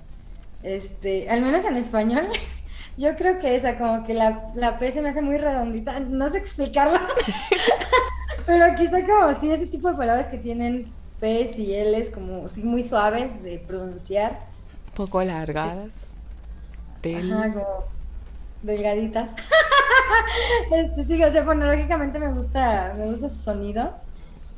Este, 0.62 1.30
al 1.30 1.42
menos 1.42 1.64
en 1.64 1.76
español, 1.76 2.26
yo 2.96 3.14
creo 3.16 3.38
que 3.38 3.54
esa, 3.54 3.76
como 3.76 4.04
que 4.04 4.14
la, 4.14 4.50
la 4.54 4.78
P 4.78 4.90
se 4.90 5.02
me 5.02 5.10
hace 5.10 5.22
muy 5.22 5.36
redondita, 5.36 6.00
no 6.00 6.30
sé 6.30 6.38
explicarlo. 6.38 6.98
Pero 8.46 8.74
quizá 8.76 9.04
como 9.04 9.34
sí, 9.38 9.50
ese 9.50 9.66
tipo 9.66 9.90
de 9.90 9.96
palabras 9.96 10.28
que 10.28 10.38
tienen 10.38 10.90
P's 11.20 11.58
y 11.58 11.74
L's 11.74 12.10
como 12.10 12.48
sí, 12.48 12.62
muy 12.62 12.82
suaves 12.82 13.42
de 13.42 13.58
pronunciar. 13.58 14.38
Un 14.88 14.94
poco 14.94 15.18
alargadas. 15.18 16.16
Del... 17.02 17.32
Ajá, 17.32 17.52
como 17.52 17.84
delgaditas. 18.62 19.30
Este, 20.70 21.04
sí, 21.04 21.22
o 21.22 21.30
sea, 21.30 21.42
fonológicamente 21.42 22.18
me 22.18 22.32
gusta, 22.32 22.94
me 22.96 23.06
gusta 23.06 23.28
su 23.28 23.42
sonido. 23.42 23.92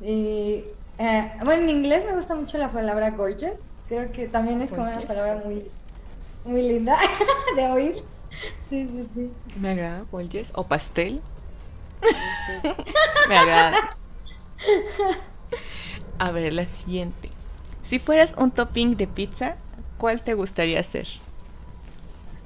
Y, 0.00 0.64
eh, 0.98 1.32
bueno, 1.44 1.62
en 1.62 1.70
inglés 1.70 2.04
me 2.04 2.14
gusta 2.14 2.34
mucho 2.34 2.58
la 2.58 2.70
palabra 2.70 3.10
gorgeous. 3.10 3.60
Creo 3.88 4.10
que 4.12 4.28
también 4.28 4.60
es 4.60 4.70
como 4.70 4.82
una 4.82 5.00
palabra 5.00 5.42
muy, 5.44 5.66
muy 6.44 6.62
linda 6.62 6.96
de 7.56 7.66
oír. 7.66 8.04
Sí, 8.68 8.86
sí, 8.86 9.08
sí. 9.14 9.30
Me 9.54 9.70
agrada, 9.70 10.04
Bolles. 10.10 10.52
O 10.54 10.66
pastel. 10.66 11.22
Me 13.28 13.36
agrada. 13.38 13.96
A 16.18 16.30
ver, 16.30 16.52
la 16.52 16.66
siguiente. 16.66 17.30
Si 17.82 17.98
fueras 17.98 18.34
un 18.38 18.50
topping 18.50 18.96
de 18.96 19.06
pizza, 19.06 19.56
¿cuál 19.98 20.22
te 20.22 20.34
gustaría 20.34 20.80
hacer? 20.80 21.06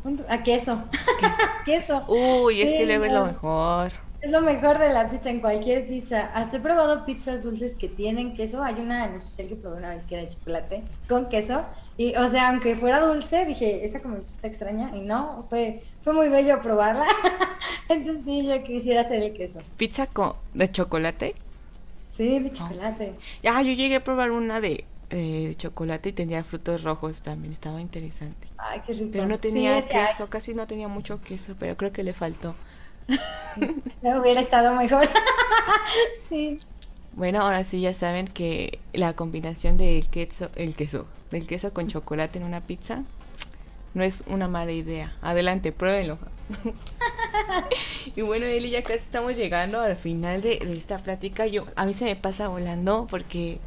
Un- 0.04 0.24
A 0.28 0.42
queso. 0.42 0.82
queso. 1.64 2.04
Uy, 2.08 2.60
es 2.62 2.74
que 2.74 2.86
luego 2.86 3.04
es 3.04 3.12
lo 3.12 3.24
mejor. 3.26 3.92
Es 4.20 4.30
lo 4.30 4.40
mejor 4.40 4.78
de 4.78 4.92
la 4.92 5.08
pizza 5.10 5.30
en 5.30 5.40
cualquier 5.40 5.88
pizza. 5.88 6.26
Hasta 6.34 6.56
he 6.58 6.60
probado 6.60 7.04
pizzas 7.04 7.42
dulces 7.42 7.74
que 7.76 7.88
tienen 7.88 8.32
queso. 8.34 8.62
Hay 8.62 8.74
una 8.80 9.06
en 9.06 9.14
especial 9.14 9.48
que 9.48 9.56
probé 9.56 9.78
una 9.78 9.90
vez 9.94 10.06
que 10.06 10.14
era 10.14 10.24
de 10.24 10.30
chocolate 10.30 10.84
con 11.08 11.28
queso. 11.28 11.64
Y, 11.96 12.14
o 12.16 12.28
sea, 12.28 12.48
aunque 12.48 12.74
fuera 12.74 13.00
dulce, 13.00 13.44
dije, 13.44 13.84
esa 13.84 14.00
como 14.00 14.16
está 14.16 14.46
extraña. 14.46 14.90
Y 14.94 15.00
no, 15.00 15.46
fue, 15.50 15.82
fue 16.02 16.12
muy 16.12 16.28
bello 16.28 16.60
probarla. 16.60 17.06
Entonces 17.88 18.24
sí, 18.24 18.46
yo 18.46 18.62
quisiera 18.62 19.02
hacer 19.02 19.22
el 19.22 19.34
queso. 19.34 19.60
¿Pizza 19.76 20.06
con, 20.06 20.34
de 20.54 20.70
chocolate? 20.70 21.34
Sí, 22.08 22.38
de 22.38 22.52
chocolate. 22.52 23.12
Ah, 23.46 23.62
yo 23.62 23.72
llegué 23.72 23.96
a 23.96 24.04
probar 24.04 24.30
una 24.30 24.60
de, 24.60 24.84
eh, 25.10 25.48
de 25.48 25.54
chocolate 25.54 26.10
y 26.10 26.12
tenía 26.12 26.42
frutos 26.44 26.82
rojos 26.82 27.22
también. 27.22 27.52
Estaba 27.52 27.80
interesante. 27.80 28.48
Ay, 28.56 28.80
qué 28.86 28.94
rico. 28.94 29.10
Pero 29.12 29.26
no 29.26 29.38
tenía 29.38 29.76
ay, 29.76 29.82
queso, 29.82 30.28
casi 30.28 30.54
no 30.54 30.66
tenía 30.66 30.88
mucho 30.88 31.20
queso, 31.22 31.54
pero 31.58 31.76
creo 31.76 31.92
que 31.92 32.02
le 32.02 32.14
faltó. 32.14 32.54
no 34.02 34.20
hubiera 34.20 34.40
estado 34.40 34.72
mejor. 34.74 35.08
sí. 36.28 36.58
Bueno, 37.14 37.42
ahora 37.42 37.62
sí 37.64 37.80
ya 37.80 37.92
saben 37.92 38.26
que 38.26 38.78
la 38.92 39.14
combinación 39.14 39.76
del 39.76 40.08
queso, 40.08 40.50
el 40.54 40.74
queso, 40.74 41.06
del 41.30 41.46
queso 41.46 41.72
con 41.72 41.88
chocolate 41.88 42.38
en 42.38 42.44
una 42.44 42.62
pizza 42.62 43.04
no 43.94 44.02
es 44.02 44.24
una 44.26 44.48
mala 44.48 44.72
idea. 44.72 45.14
Adelante, 45.20 45.72
pruébenlo. 45.72 46.18
y 48.16 48.22
bueno, 48.22 48.46
Eli, 48.46 48.70
ya 48.70 48.82
casi 48.82 49.04
estamos 49.04 49.36
llegando 49.36 49.80
al 49.80 49.96
final 49.96 50.40
de, 50.40 50.58
de 50.58 50.72
esta 50.72 50.98
plática. 50.98 51.46
Yo, 51.46 51.66
a 51.76 51.84
mí 51.84 51.92
se 51.92 52.06
me 52.06 52.16
pasa 52.16 52.48
volando 52.48 53.06
porque 53.10 53.58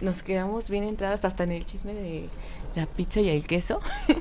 nos 0.00 0.22
quedamos 0.22 0.68
bien 0.68 0.84
entradas 0.84 1.24
hasta 1.24 1.44
en 1.44 1.52
el 1.52 1.64
chisme 1.64 1.94
de 1.94 2.28
la 2.74 2.86
pizza 2.86 3.20
y 3.20 3.30
el 3.30 3.46
queso. 3.46 3.80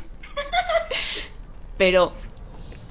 Pero 1.78 2.14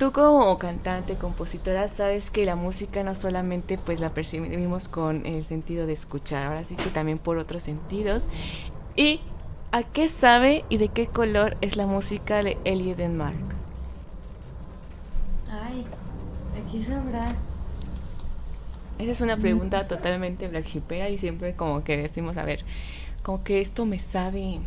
tú 0.00 0.12
como 0.12 0.58
cantante, 0.58 1.16
compositora, 1.16 1.86
sabes 1.86 2.30
que 2.30 2.46
la 2.46 2.56
música 2.56 3.04
no 3.04 3.14
solamente 3.14 3.76
pues 3.76 4.00
la 4.00 4.08
percibimos 4.08 4.88
con 4.88 5.26
el 5.26 5.44
sentido 5.44 5.86
de 5.86 5.92
escuchar, 5.92 6.46
ahora 6.46 6.64
sí 6.64 6.74
que 6.74 6.88
también 6.88 7.18
por 7.18 7.36
otros 7.36 7.62
sentidos. 7.62 8.30
¿Y 8.96 9.20
a 9.72 9.82
qué 9.82 10.08
sabe 10.08 10.64
y 10.70 10.78
de 10.78 10.88
qué 10.88 11.06
color 11.06 11.54
es 11.60 11.76
la 11.76 11.84
música 11.84 12.42
de 12.42 12.56
Elie 12.64 12.94
Denmark? 12.94 13.36
Ay, 15.50 15.84
aquí 16.64 16.82
sabrá. 16.82 17.34
Esa 18.98 19.12
es 19.12 19.20
una 19.20 19.36
pregunta 19.36 19.86
totalmente 19.86 20.48
blackshipera 20.48 21.10
y 21.10 21.18
siempre 21.18 21.54
como 21.54 21.84
que 21.84 21.98
decimos, 21.98 22.38
a 22.38 22.44
ver, 22.46 22.64
como 23.22 23.44
que 23.44 23.60
esto 23.60 23.84
me 23.84 23.98
sabe... 23.98 24.60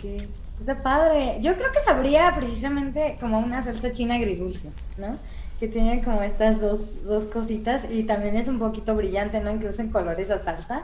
Qué- 0.00 0.26
Está 0.60 0.82
padre. 0.82 1.38
Yo 1.40 1.54
creo 1.54 1.72
que 1.72 1.80
sabría 1.80 2.34
precisamente 2.36 3.16
como 3.18 3.38
una 3.38 3.62
salsa 3.62 3.92
china 3.92 4.16
agridulce, 4.16 4.70
¿no? 4.98 5.16
Que 5.58 5.68
tiene 5.68 6.02
como 6.04 6.22
estas 6.22 6.60
dos, 6.60 7.02
dos 7.04 7.24
cositas 7.24 7.86
y 7.90 8.04
también 8.04 8.36
es 8.36 8.46
un 8.46 8.58
poquito 8.58 8.94
brillante, 8.94 9.40
¿no? 9.40 9.50
Incluso 9.50 9.80
en 9.80 9.90
color 9.90 10.20
esa 10.20 10.38
salsa. 10.38 10.82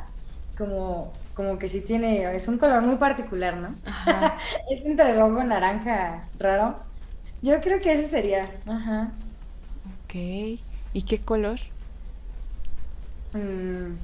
Como, 0.56 1.12
como 1.34 1.58
que 1.58 1.68
sí 1.68 1.82
tiene, 1.82 2.34
es 2.34 2.48
un 2.48 2.56
color 2.56 2.82
muy 2.82 2.96
particular, 2.96 3.58
¿no? 3.58 3.74
Ajá. 3.84 4.38
Es 4.70 4.84
entre 4.86 5.12
rojo 5.14 5.42
y 5.42 5.46
naranja 5.46 6.24
raro. 6.38 6.76
Yo 7.42 7.60
creo 7.60 7.80
que 7.82 7.92
ese 7.92 8.08
sería. 8.08 8.50
Ajá. 8.66 9.10
Ok. 10.04 10.14
¿Y 10.94 11.02
qué 11.06 11.18
color? 11.18 11.58
Mm. 13.34 13.96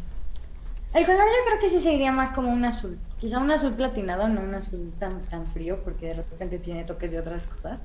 El 0.93 1.07
color 1.07 1.25
yo 1.27 1.47
creo 1.47 1.59
que 1.59 1.71
sí 1.71 1.81
sería 1.81 2.13
más 2.13 2.33
como 2.33 2.53
un 2.53 2.67
azul. 2.67 2.99
Quizá 3.23 3.39
un 3.39 3.53
azul 3.53 3.73
platinado, 3.75 4.27
no 4.27 4.41
un 4.41 4.53
azul 4.53 4.93
tan, 4.99 5.21
tan 5.27 5.47
frío, 5.47 5.79
porque 5.85 6.07
de 6.07 6.15
repente 6.15 6.59
tiene 6.59 6.83
toques 6.85 7.13
de 7.13 7.21
otras 7.21 7.47
cosas. 7.47 7.79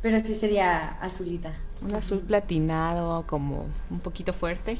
Pero 0.00 0.20
sí 0.20 0.36
sería 0.36 0.90
azulita. 1.02 1.52
Un 1.82 1.96
azul 1.96 2.20
platinado, 2.20 3.26
como 3.26 3.66
un 3.90 3.98
poquito 3.98 4.32
fuerte. 4.32 4.78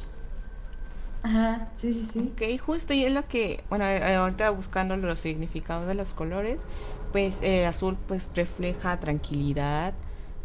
Ajá, 1.25 1.67
sí, 1.77 1.93
sí, 1.93 2.09
sí. 2.13 2.33
Ok, 2.33 2.61
justo, 2.65 2.95
y 2.95 3.07
es 3.07 3.13
lo 3.13 3.27
que, 3.27 3.65
bueno, 3.71 3.87
eh, 3.87 4.15
ahorita 4.15 4.51
buscando 4.51 4.97
los 4.97 5.19
significados 5.19 5.89
de 5.89 5.95
los 5.95 6.15
colores, 6.15 6.65
pues 7.11 7.43
el 7.43 7.67
azul 7.67 7.97
pues 8.07 8.31
refleja 8.37 9.01
tranquilidad, 9.01 9.95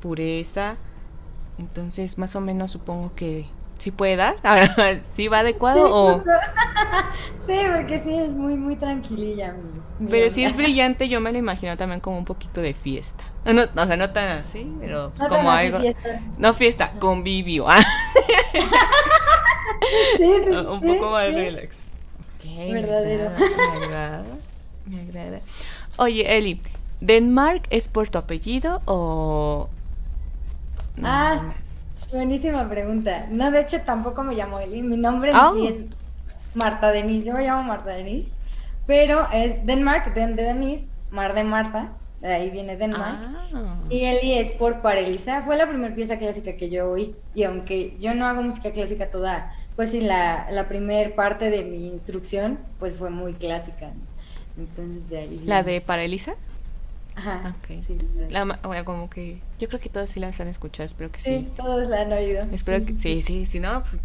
pureza, 0.02 0.78
entonces 1.60 2.18
más 2.18 2.36
o 2.36 2.42
menos 2.42 2.72
supongo 2.72 3.14
que 3.16 3.46
sí 3.78 3.92
puede 3.92 4.16
dar, 4.16 4.36
sí 5.04 5.28
va 5.28 5.40
adecuado 5.40 5.86
Sí, 5.88 5.92
o... 5.94 6.22
Sí, 7.46 7.60
porque 7.76 8.00
sí 8.00 8.14
es 8.18 8.32
muy, 8.36 8.56
muy 8.56 8.78
tranquililla. 8.78 9.52
mi- 9.52 10.06
mi 10.06 10.10
Pero 10.10 10.32
si 10.32 10.46
es 10.46 10.56
brillante, 10.56 11.10
yo 11.10 11.20
me 11.20 11.32
lo 11.34 11.38
imagino 11.38 11.76
también 11.76 12.00
como 12.00 12.18
un 12.18 12.24
poquito 12.24 12.62
de 12.62 12.74
fiesta. 12.74 13.26
No, 13.44 13.64
o 13.64 13.86
sea, 13.86 13.98
no 13.98 14.10
tan 14.12 14.44
así, 14.44 14.72
pero 14.80 15.10
pues, 15.10 15.24
No 15.24 15.28
como 15.28 15.52
algo... 15.52 15.80
fiesta. 15.80 16.22
No 16.38 16.54
fiesta, 16.54 16.92
convivio. 17.00 17.66
ah, 17.68 17.80
Sí, 20.18 20.26
sí, 20.46 20.50
un 20.52 20.82
poco 20.82 21.12
más 21.12 21.34
relax. 21.36 21.92
Verdadero. 22.72 23.30
Me 23.58 23.86
agrada, 23.86 24.24
me 24.86 25.02
agrada. 25.02 25.40
Oye, 25.98 26.38
Eli, 26.38 26.62
¿Denmark 27.02 27.64
es 27.70 27.88
por 27.90 28.10
tu 28.10 28.18
apellido 28.18 28.82
o...? 28.86 29.70
no, 30.96 31.08
Ah. 31.10 31.54
Buenísima 32.14 32.70
pregunta. 32.70 33.26
No, 33.32 33.50
de 33.50 33.62
hecho 33.62 33.82
tampoco 33.82 34.24
me 34.24 34.36
llamo 34.36 34.60
Eli. 34.60 34.84
Mi 34.84 34.98
nombre 34.98 35.32
Ah. 35.34 35.52
sí 35.56 35.68
es 35.68 35.76
Marta 36.54 36.92
Denise. 36.92 37.26
Yo 37.26 37.34
me 37.34 37.44
llamo 37.44 37.64
Marta 37.64 37.90
Denise. 37.90 38.30
Pero 38.86 39.28
es 39.34 39.66
Denmark, 39.66 40.14
Den 40.14 40.36
de 40.36 40.44
Denise, 40.44 40.86
Mar 41.10 41.34
de 41.34 41.44
Marta. 41.44 41.90
De 42.22 42.32
ahí 42.34 42.50
viene 42.52 42.78
Denmark. 42.78 43.18
Ah, 43.54 43.76
Y 43.90 44.04
Eli 44.06 44.34
es 44.38 44.52
por 44.52 44.82
Parelisa. 44.82 45.42
Fue 45.42 45.58
la 45.58 45.68
primera 45.68 45.94
pieza 45.96 46.18
clásica 46.18 46.56
que 46.56 46.70
yo 46.70 46.92
oí. 46.92 47.16
Y 47.34 47.44
aunque 47.44 47.98
yo 48.00 48.14
no 48.14 48.28
hago 48.28 48.44
música 48.44 48.72
clásica 48.72 49.10
toda, 49.10 49.52
pues 49.76 49.90
sí, 49.90 50.00
la, 50.00 50.48
la 50.52 50.68
primer 50.68 51.16
parte 51.16 51.50
de 51.50 51.64
mi 51.64 51.88
instrucción, 51.88 52.60
pues 52.80 52.96
fue 52.96 53.10
muy 53.10 53.34
clásica. 53.34 53.88
¿no? 53.88 54.64
Entonces 54.64 55.10
de 55.10 55.18
ahí. 55.18 55.42
¿La 55.46 55.64
de 55.64 55.82
para 55.82 56.04
Elisa? 56.04 56.36
Ajá. 57.16 57.56
Ok. 57.60 57.68
Sí, 57.68 57.84
sí, 57.88 57.98
La, 58.30 58.44
bueno, 58.64 58.86
como 58.86 59.10
que... 59.10 59.40
Yo 59.60 59.68
creo 59.68 59.80
que 59.80 59.90
todos 59.90 60.10
sí 60.10 60.20
las 60.20 60.40
han 60.40 60.48
escuchado, 60.48 60.86
espero 60.86 61.12
que 61.12 61.20
Sí, 61.20 61.40
sí. 61.40 61.48
todos 61.56 61.88
la 61.88 62.02
han 62.02 62.12
oído. 62.14 62.46
Espero 62.52 62.86
que 62.86 62.96
sí, 62.96 63.22
sí, 63.22 63.46
si 63.46 63.60
no, 63.60 63.82
pues... 63.82 64.00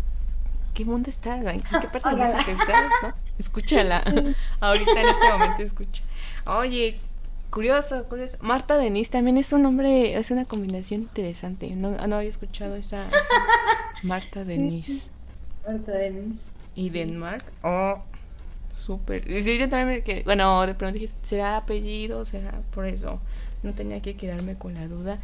¿Qué 0.75 0.85
mundo 0.85 1.11
estás? 1.11 1.41
¿En 1.45 1.61
qué 1.63 1.69
parte 1.93 1.99
Ojalá. 1.99 2.19
música 2.25 2.53
estás? 2.53 2.91
¿no? 3.03 3.13
Escúchala. 3.39 4.03
Ahorita 4.61 5.01
en 5.01 5.09
este 5.09 5.29
momento 5.31 5.63
escucha. 5.63 6.03
Oye, 6.47 6.99
Curioso, 7.51 8.05
curioso. 8.05 8.37
Marta 8.43 8.77
Denise 8.77 9.11
también 9.11 9.39
es 9.39 9.55
un 9.55 9.63
nombre, 9.63 10.15
es 10.19 10.31
una 10.31 10.45
combinación 10.45 11.01
interesante. 11.01 11.71
No, 11.71 11.93
no 12.07 12.17
había 12.17 12.29
escuchado 12.29 12.77
esa, 12.77 13.09
esa- 13.09 13.19
Marta 14.03 14.45
Denise. 14.45 15.09
Marta 15.67 15.93
Denise. 15.93 16.43
Y 16.77 16.91
Denmark. 16.91 17.43
Oh, 17.63 18.05
súper. 18.79 19.31
Y 19.31 19.43
sí, 19.43 19.59
yo 19.59 19.69
también 19.69 19.89
me 19.89 20.03
quedé- 20.05 20.23
Bueno, 20.25 20.67
de 20.67 20.75
pronto 20.75 20.99
dije, 20.99 21.13
¿será 21.23 21.57
apellido? 21.59 22.25
¿Será 22.25 22.63
por 22.73 22.87
eso? 22.87 23.21
No 23.63 23.75
tenía 23.75 24.01
que 24.03 24.17
quedarme 24.17 24.57
con 24.57 24.75
la 24.75 24.87
duda. 24.89 25.19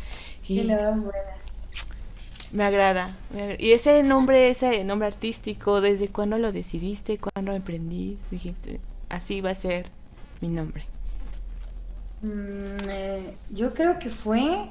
Y 0.48 0.54
Sí, 0.54 0.64
la 0.64 0.76
verdad, 0.76 0.96
buena. 0.96 1.44
me 2.52 2.64
agrada. 2.64 3.16
me 3.30 3.56
Y 3.58 3.72
ese 3.72 4.02
nombre, 4.02 4.48
ese 4.50 4.84
nombre 4.84 5.08
artístico, 5.08 5.80
¿desde 5.80 6.08
cuándo 6.08 6.38
lo 6.38 6.52
decidiste? 6.52 7.18
¿Cuándo 7.18 7.52
emprendiste? 7.52 8.26
Dijiste, 8.30 8.80
así 9.08 9.40
va 9.40 9.50
a 9.50 9.54
ser 9.54 9.86
mi 10.40 10.48
nombre. 10.48 10.84
Mm, 12.20 12.88
eh, 12.88 13.38
yo 13.48 13.74
creo 13.74 13.98
que 13.98 14.10
fue 14.10 14.70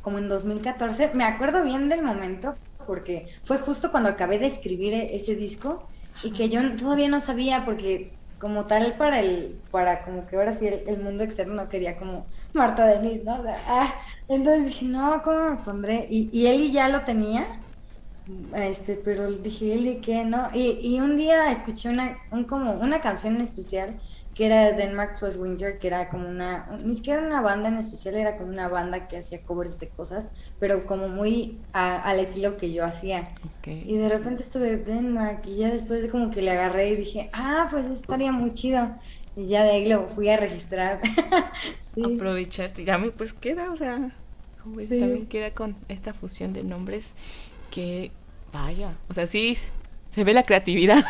como 0.00 0.18
en 0.18 0.28
2014. 0.28 1.12
Me 1.14 1.24
acuerdo 1.24 1.62
bien 1.64 1.88
del 1.88 2.02
momento 2.02 2.58
porque 2.86 3.28
fue 3.44 3.58
justo 3.58 3.90
cuando 3.90 4.10
acabé 4.10 4.38
de 4.38 4.46
escribir 4.46 4.94
e- 4.94 5.16
ese 5.16 5.36
disco 5.36 5.88
y 6.22 6.32
que 6.32 6.48
yo 6.48 6.60
todavía 6.76 7.08
no 7.08 7.20
sabía 7.20 7.64
porque 7.64 8.18
como 8.38 8.66
tal 8.66 8.96
para 8.96 9.20
el 9.20 9.62
para 9.70 10.04
como 10.04 10.26
que 10.26 10.36
ahora 10.36 10.52
sí 10.52 10.66
el, 10.66 10.82
el 10.88 11.02
mundo 11.02 11.24
externo 11.24 11.68
quería 11.68 11.96
como 11.96 12.26
Marta 12.52 12.86
Denise, 12.86 13.24
¿no? 13.24 13.42
Ah, 13.66 13.94
entonces 14.28 14.66
dije, 14.66 14.86
no, 14.86 15.22
¿cómo 15.22 15.50
me 15.50 15.56
pondré? 15.58 16.06
Y, 16.10 16.28
y 16.32 16.46
Eli 16.46 16.72
ya 16.72 16.88
lo 16.88 17.04
tenía. 17.04 17.60
Este, 18.54 18.96
pero 18.96 19.30
dije, 19.32 19.74
Eli, 19.74 20.00
¿qué? 20.00 20.24
¿No? 20.24 20.48
Y, 20.54 20.78
y 20.80 21.00
un 21.00 21.16
día 21.16 21.50
escuché 21.50 21.90
una, 21.90 22.16
un, 22.30 22.44
como 22.44 22.72
una 22.74 23.00
canción 23.00 23.40
especial 23.40 24.00
que 24.34 24.46
era 24.46 24.64
de 24.66 24.72
Denmark 24.74 25.18
Plus 25.18 25.36
Winter, 25.36 25.78
que 25.78 25.86
era 25.86 26.08
como 26.08 26.28
una, 26.28 26.66
ni 26.84 26.94
siquiera 26.94 27.22
una 27.22 27.40
banda 27.40 27.68
en 27.68 27.78
especial, 27.78 28.16
era 28.16 28.36
como 28.36 28.50
una 28.50 28.68
banda 28.68 29.06
que 29.08 29.18
hacía 29.18 29.42
covers 29.42 29.78
de 29.78 29.88
cosas, 29.88 30.28
pero 30.58 30.86
como 30.86 31.08
muy 31.08 31.58
a- 31.72 32.02
al 32.02 32.18
estilo 32.18 32.56
que 32.56 32.72
yo 32.72 32.84
hacía. 32.84 33.28
Ok. 33.44 33.68
Y 33.68 33.96
de 33.96 34.08
repente 34.08 34.42
estuve 34.42 34.76
Denmark 34.76 35.42
y 35.46 35.56
ya 35.58 35.70
después 35.70 36.02
de 36.02 36.10
como 36.10 36.30
que 36.30 36.42
le 36.42 36.50
agarré 36.50 36.90
y 36.90 36.96
dije, 36.96 37.30
ah, 37.32 37.68
pues 37.70 37.86
estaría 37.86 38.32
muy 38.32 38.52
chido. 38.54 38.90
Y 39.36 39.46
ya 39.46 39.62
de 39.64 39.70
ahí 39.70 39.88
lo 39.88 40.06
fui 40.08 40.28
a 40.28 40.36
registrar. 40.36 41.00
sí. 41.94 42.02
Aprovechaste. 42.14 42.84
Ya 42.84 42.98
me 42.98 43.10
pues 43.10 43.32
queda, 43.32 43.70
o 43.70 43.76
sea, 43.76 44.10
ves, 44.64 44.88
Sí. 44.88 44.98
también 44.98 45.26
queda 45.26 45.50
con 45.52 45.76
esta 45.88 46.12
fusión 46.14 46.52
de 46.52 46.62
nombres 46.64 47.14
que 47.70 48.10
vaya, 48.52 48.94
o 49.08 49.14
sea, 49.14 49.26
sí 49.26 49.56
se 50.14 50.22
ve 50.22 50.32
la 50.32 50.44
creatividad. 50.44 51.04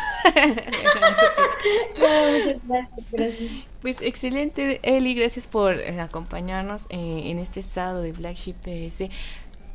No, 1.99 2.31
muchas 2.31 2.57
gracias, 2.67 3.11
gracias. 3.11 3.51
Pues 3.81 4.01
excelente, 4.01 4.79
Eli, 4.83 5.13
gracias 5.13 5.45
por 5.45 5.75
eh, 5.79 5.99
acompañarnos 6.01 6.87
eh, 6.89 7.23
en 7.25 7.37
este 7.37 7.61
sábado 7.61 8.01
de 8.01 8.13
Black 8.13 8.35
Sheep 8.35 8.55
PS. 8.89 9.03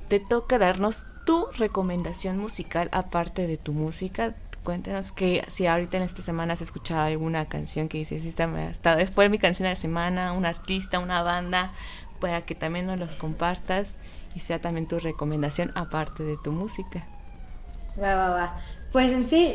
Te 0.09 0.19
toca 0.19 0.59
darnos 0.59 1.07
tu 1.25 1.47
recomendación 1.57 2.39
musical 2.39 2.89
aparte 2.93 3.47
de 3.47 3.57
tu 3.57 3.73
música. 3.73 4.35
Cuéntanos 4.65 5.13
que 5.13 5.45
si 5.47 5.67
ahorita 5.69 5.97
en 5.99 6.03
esta 6.03 6.23
semana 6.23 6.55
has 6.55 6.61
escuchado 6.61 7.03
alguna 7.03 7.47
canción 7.49 7.89
que 7.89 7.99
dices, 7.99 8.25
esta 8.27 8.49
me 8.49 8.63
ha 8.63 8.71
estado- 8.71 9.07
fue 9.07 9.29
mi 9.29 9.39
canción 9.39 9.65
de 9.65 9.71
la 9.71 9.77
semana, 9.77 10.33
un 10.33 10.45
artista, 10.45 10.99
una 10.99 11.23
banda, 11.23 11.73
para 12.21 12.43
que 12.43 12.57
también 12.57 12.87
nos 12.87 12.99
los 12.99 13.15
compartas 13.15 13.99
y 14.35 14.41
sea 14.41 14.61
también 14.61 14.87
tu 14.89 14.99
recomendación 14.99 15.71
aparte 15.77 16.25
de 16.25 16.37
tu 16.37 16.51
música. 16.51 17.07
Va, 17.97 18.15
va, 18.17 18.31
va. 18.31 18.61
Pues 18.93 19.13
en 19.13 19.25
sí, 19.25 19.55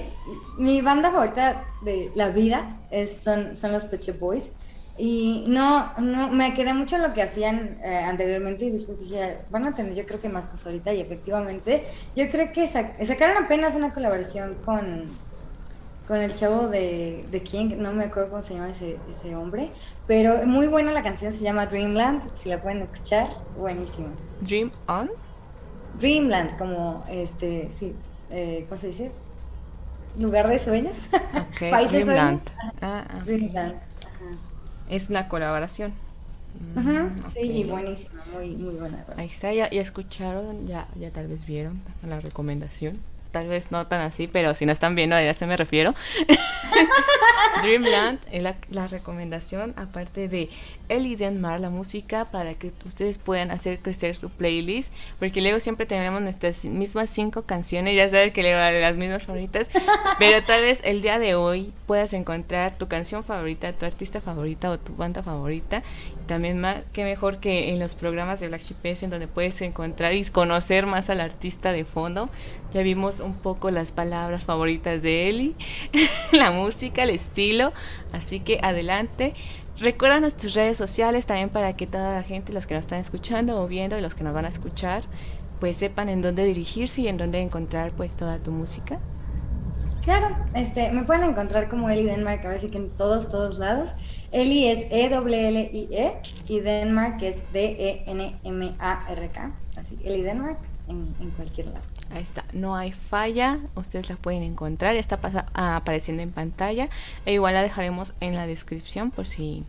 mi 0.57 0.81
banda 0.81 1.11
favorita 1.11 1.65
de 1.83 2.11
la 2.15 2.29
vida 2.29 2.85
es, 2.89 3.21
son, 3.23 3.57
son 3.57 3.73
los 3.73 3.89
Shop 3.89 4.17
Boys. 4.19 4.49
Y 4.97 5.43
no, 5.49 5.91
no, 5.99 6.29
me 6.29 6.53
quedé 6.53 6.73
mucho 6.73 6.95
en 6.95 7.01
lo 7.01 7.13
que 7.13 7.21
hacían 7.21 7.79
eh, 7.83 7.97
anteriormente 7.97 8.63
y 8.65 8.71
después 8.71 9.01
dije, 9.01 9.39
van 9.49 9.65
a 9.65 9.75
tener 9.75 9.93
yo 9.93 10.05
creo 10.05 10.21
que 10.21 10.29
más 10.29 10.45
cosas 10.45 10.67
ahorita 10.67 10.93
y 10.93 11.01
efectivamente, 11.01 11.85
yo 12.15 12.29
creo 12.29 12.53
que 12.53 12.63
sac- 12.63 13.03
sacaron 13.03 13.43
apenas 13.43 13.75
una 13.75 13.93
colaboración 13.93 14.55
con, 14.63 15.19
con 16.07 16.17
el 16.17 16.33
chavo 16.33 16.69
de, 16.69 17.27
de 17.29 17.43
King, 17.43 17.75
no 17.77 17.91
me 17.93 18.05
acuerdo 18.05 18.29
cómo 18.29 18.41
se 18.41 18.53
llama 18.53 18.69
ese, 18.69 19.03
ese 19.05 19.35
hombre, 19.35 19.73
pero 20.05 20.45
muy 20.45 20.67
buena 20.67 20.91
la 20.93 21.03
canción, 21.03 21.33
se 21.33 21.43
llama 21.43 21.65
Dreamland, 21.67 22.31
si 22.33 22.47
la 22.49 22.61
pueden 22.61 22.81
escuchar, 22.81 23.27
buenísima. 23.57 24.15
Dream 24.39 24.71
On. 24.87 25.09
Dreamland, 25.93 26.57
como 26.57 27.05
este, 27.09 27.69
sí, 27.71 28.05
eh, 28.29 28.65
¿cómo 28.69 28.79
se 28.79 28.87
dice? 28.87 29.24
Lugar 30.17 30.47
de 30.47 30.59
sueños. 30.59 30.97
Ok, 31.33 31.61
País 31.69 31.91
de 31.91 32.03
Dreamland. 32.03 32.41
sueños. 32.41 32.75
Ah, 32.81 33.05
ah. 33.09 33.23
Es 34.89 35.09
una 35.09 35.27
colaboración. 35.27 35.93
Ajá. 36.75 36.89
Mm, 36.91 37.07
Ujú, 37.19 37.29
Sí, 37.33 37.63
buenísima, 37.65 38.23
muy, 38.33 38.49
muy 38.55 38.75
buena. 38.75 39.05
Ahí 39.17 39.27
está, 39.27 39.53
ya, 39.53 39.69
ya 39.69 39.81
escucharon, 39.81 40.67
ya, 40.67 40.87
ya 40.95 41.11
tal 41.11 41.27
vez 41.27 41.45
vieron 41.45 41.79
la 42.07 42.19
recomendación. 42.19 42.99
Tal 43.31 43.47
vez 43.49 43.71
no 43.71 43.85
tan 43.87 43.99
así, 44.01 44.27
pero 44.27 44.55
si 44.55 44.65
no 44.65 44.71
están 44.71 44.95
viendo, 44.95 45.15
a 45.15 45.21
eso 45.21 45.45
me 45.47 45.57
refiero. 45.57 45.93
Dreamland 47.61 48.19
es 48.31 48.43
la, 48.43 48.55
la 48.69 48.87
recomendación, 48.87 49.73
aparte 49.77 50.27
de 50.27 50.49
Ellie 50.89 51.15
Denmar, 51.15 51.59
la 51.59 51.69
música, 51.69 52.25
para 52.25 52.53
que 52.53 52.71
ustedes 52.85 53.17
puedan 53.17 53.51
hacer 53.51 53.79
crecer 53.79 54.15
su 54.15 54.29
playlist, 54.29 54.93
porque 55.19 55.41
luego 55.41 55.59
siempre 55.59 55.85
tenemos 55.85 56.21
nuestras 56.21 56.65
mismas 56.65 57.09
cinco 57.09 57.43
canciones, 57.43 57.95
ya 57.95 58.09
sabes 58.09 58.31
que 58.31 58.43
le 58.43 58.53
va 58.53 58.71
de 58.71 58.81
las 58.81 58.95
mismas 58.97 59.23
favoritas, 59.23 59.69
pero 60.19 60.43
tal 60.45 60.61
vez 60.61 60.81
el 60.85 61.01
día 61.01 61.19
de 61.19 61.35
hoy 61.35 61.73
puedas 61.87 62.13
encontrar 62.13 62.77
tu 62.77 62.87
canción 62.87 63.23
favorita, 63.23 63.73
tu 63.73 63.85
artista 63.85 64.21
favorita 64.21 64.71
o 64.71 64.79
tu 64.79 64.95
banda 64.95 65.23
favorita. 65.23 65.83
También 66.27 66.59
más, 66.59 66.77
que 66.91 67.03
mejor 67.03 67.37
que 67.37 67.69
en 67.69 67.79
los 67.79 67.93
programas 67.93 68.39
de 68.39 68.47
Black 68.47 68.61
Sheep 68.61 69.03
en 69.03 69.09
donde 69.09 69.27
puedes 69.27 69.61
encontrar 69.61 70.13
y 70.13 70.25
conocer 70.25 70.87
más 70.87 71.09
al 71.09 71.21
artista 71.21 71.71
de 71.71 71.85
fondo. 71.85 72.29
Ya 72.73 72.81
vimos 72.81 73.19
un 73.19 73.35
poco 73.35 73.69
las 73.71 73.91
palabras 73.91 74.43
favoritas 74.43 75.03
de 75.03 75.29
Eli, 75.29 75.55
la 76.31 76.51
música, 76.51 77.03
el 77.03 77.11
estilo. 77.11 77.73
Así 78.11 78.39
que 78.39 78.59
adelante. 78.61 79.33
Recuerda 79.79 80.21
nuestras 80.21 80.53
redes 80.53 80.77
sociales 80.77 81.25
también 81.25 81.49
para 81.49 81.75
que 81.75 81.85
toda 81.85 82.15
la 82.15 82.23
gente, 82.23 82.53
los 82.53 82.65
que 82.65 82.75
nos 82.75 82.83
están 82.83 82.99
escuchando 82.99 83.61
o 83.61 83.67
viendo 83.67 83.97
y 83.97 84.01
los 84.01 84.15
que 84.15 84.23
nos 84.23 84.33
van 84.33 84.45
a 84.45 84.49
escuchar, 84.49 85.03
pues 85.59 85.75
sepan 85.75 86.07
en 86.07 86.21
dónde 86.21 86.45
dirigirse 86.45 87.01
y 87.01 87.09
en 87.09 87.17
dónde 87.17 87.41
encontrar 87.41 87.91
pues 87.91 88.15
toda 88.15 88.39
tu 88.39 88.51
música. 88.51 88.99
Claro, 90.05 90.37
este, 90.53 90.91
me 90.91 91.03
pueden 91.03 91.23
encontrar 91.23 91.67
como 91.67 91.89
Eli 91.89 92.03
Denmark, 92.03 92.45
a 92.45 92.49
veces 92.49 92.71
que 92.71 92.77
en 92.77 92.91
todos, 92.91 93.27
todos 93.27 93.57
lados. 93.57 93.89
Eli 94.31 94.67
es 94.67 94.85
E-L-L-I-E 94.91 96.13
y 96.47 96.59
Denmark 96.59 97.23
es 97.23 97.41
D-E-N-M-A-R-K. 97.51 99.51
Así, 99.77 99.97
Eli 100.03 100.21
Denmark 100.21 100.59
en, 100.87 101.15
en 101.19 101.31
cualquier 101.31 101.67
lado. 101.67 101.81
Ahí 102.13 102.21
está, 102.23 102.45
no 102.53 102.75
hay 102.75 102.91
falla, 102.91 103.59
ustedes 103.75 104.09
la 104.09 104.15
pueden 104.15 104.43
encontrar, 104.43 104.95
está 104.95 105.17
pasa- 105.17 105.47
apareciendo 105.53 106.23
en 106.23 106.31
pantalla. 106.31 106.89
E 107.25 107.33
igual 107.33 107.53
la 107.55 107.63
dejaremos 107.63 108.13
en 108.21 108.35
la 108.35 108.47
descripción 108.47 109.11
por 109.11 109.27
si 109.27 109.63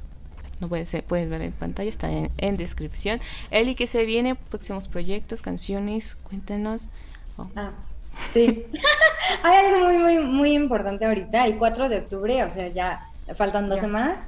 no 0.61 0.68
puedes, 0.68 0.95
puedes 1.07 1.28
ver 1.28 1.43
en 1.43 1.53
pantalla, 1.53 1.91
está 1.91 2.11
en, 2.11 2.30
en 2.39 2.57
descripción. 2.57 3.20
Eli, 3.51 3.74
que 3.74 3.87
se 3.87 4.05
viene? 4.05 4.34
Próximos 4.37 4.87
proyectos, 4.89 5.43
canciones, 5.43 6.16
cuéntanos. 6.24 6.91
Oh, 7.37 7.49
Ah, 7.57 7.72
sí. 8.32 8.64
Hay 9.43 9.66
algo 9.66 9.87
muy, 9.87 9.99
muy, 9.99 10.18
muy 10.18 10.53
importante 10.55 11.05
ahorita, 11.05 11.47
el 11.47 11.57
4 11.57 11.89
de 11.89 11.99
octubre, 11.99 12.45
o 12.45 12.51
sea, 12.51 12.68
ya 12.68 13.11
faltan 13.34 13.68
dos 13.68 13.76
Ya. 13.78 13.82
semanas. 13.82 14.18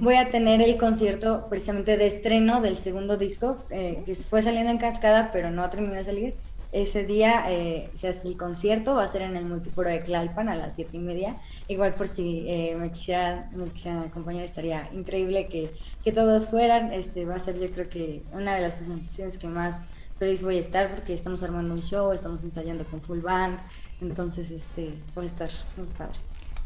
Voy 0.00 0.16
a 0.16 0.30
tener 0.32 0.60
el 0.60 0.76
concierto 0.76 1.46
precisamente 1.48 1.96
de 1.96 2.06
estreno 2.06 2.60
del 2.60 2.76
segundo 2.76 3.16
disco, 3.16 3.58
eh, 3.70 4.02
que 4.04 4.16
fue 4.16 4.42
saliendo 4.42 4.70
en 4.72 4.78
cascada, 4.78 5.30
pero 5.32 5.50
no 5.52 5.62
ha 5.62 5.70
terminado 5.70 5.98
de 5.98 6.04
salir. 6.04 6.34
Ese 6.72 7.04
día 7.04 7.50
eh, 7.50 7.90
se 7.96 8.08
hace 8.08 8.28
el 8.28 8.36
concierto, 8.36 8.94
va 8.94 9.02
a 9.02 9.08
ser 9.08 9.22
en 9.22 9.36
el 9.36 9.44
multiforo 9.44 9.90
de 9.90 9.98
Tlalpan 9.98 10.48
a 10.48 10.54
las 10.54 10.76
siete 10.76 10.96
y 10.96 11.00
media. 11.00 11.36
Igual 11.66 11.94
por 11.94 12.06
si 12.06 12.44
eh, 12.46 12.76
me, 12.78 12.92
quisieran, 12.92 13.50
me 13.52 13.68
quisieran 13.70 14.04
acompañar, 14.04 14.44
estaría 14.44 14.88
increíble 14.92 15.48
que, 15.48 15.72
que 16.04 16.12
todos 16.12 16.46
fueran. 16.46 16.92
Este 16.92 17.24
va 17.24 17.34
a 17.34 17.40
ser 17.40 17.58
yo 17.58 17.68
creo 17.70 17.88
que 17.88 18.22
una 18.32 18.54
de 18.54 18.60
las 18.60 18.74
presentaciones 18.74 19.36
que 19.36 19.48
más 19.48 19.84
feliz 20.20 20.42
voy 20.42 20.58
a 20.58 20.60
estar 20.60 20.94
porque 20.94 21.12
estamos 21.12 21.42
armando 21.42 21.74
un 21.74 21.82
show, 21.82 22.12
estamos 22.12 22.44
ensayando 22.44 22.84
con 22.84 23.00
full 23.00 23.20
band, 23.20 23.58
entonces 24.00 24.50
este 24.50 24.94
va 25.16 25.22
a 25.22 25.26
estar 25.26 25.50
muy 25.76 25.86
padre. 25.86 26.18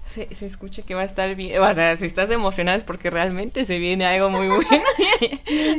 se, 0.05 0.35
se 0.35 0.45
escucha 0.45 0.83
que 0.83 0.95
va 0.95 1.01
a 1.01 1.05
estar 1.07 1.35
bien. 1.35 1.63
O 1.63 1.75
sea, 1.75 1.97
si 1.97 2.05
estás 2.05 2.31
emocionada 2.31 2.77
es 2.77 2.85
porque 2.85 3.09
realmente 3.09 3.65
se 3.65 3.79
viene 3.79 4.05
algo 4.05 4.29
muy 4.29 4.49
bueno. 4.49 4.85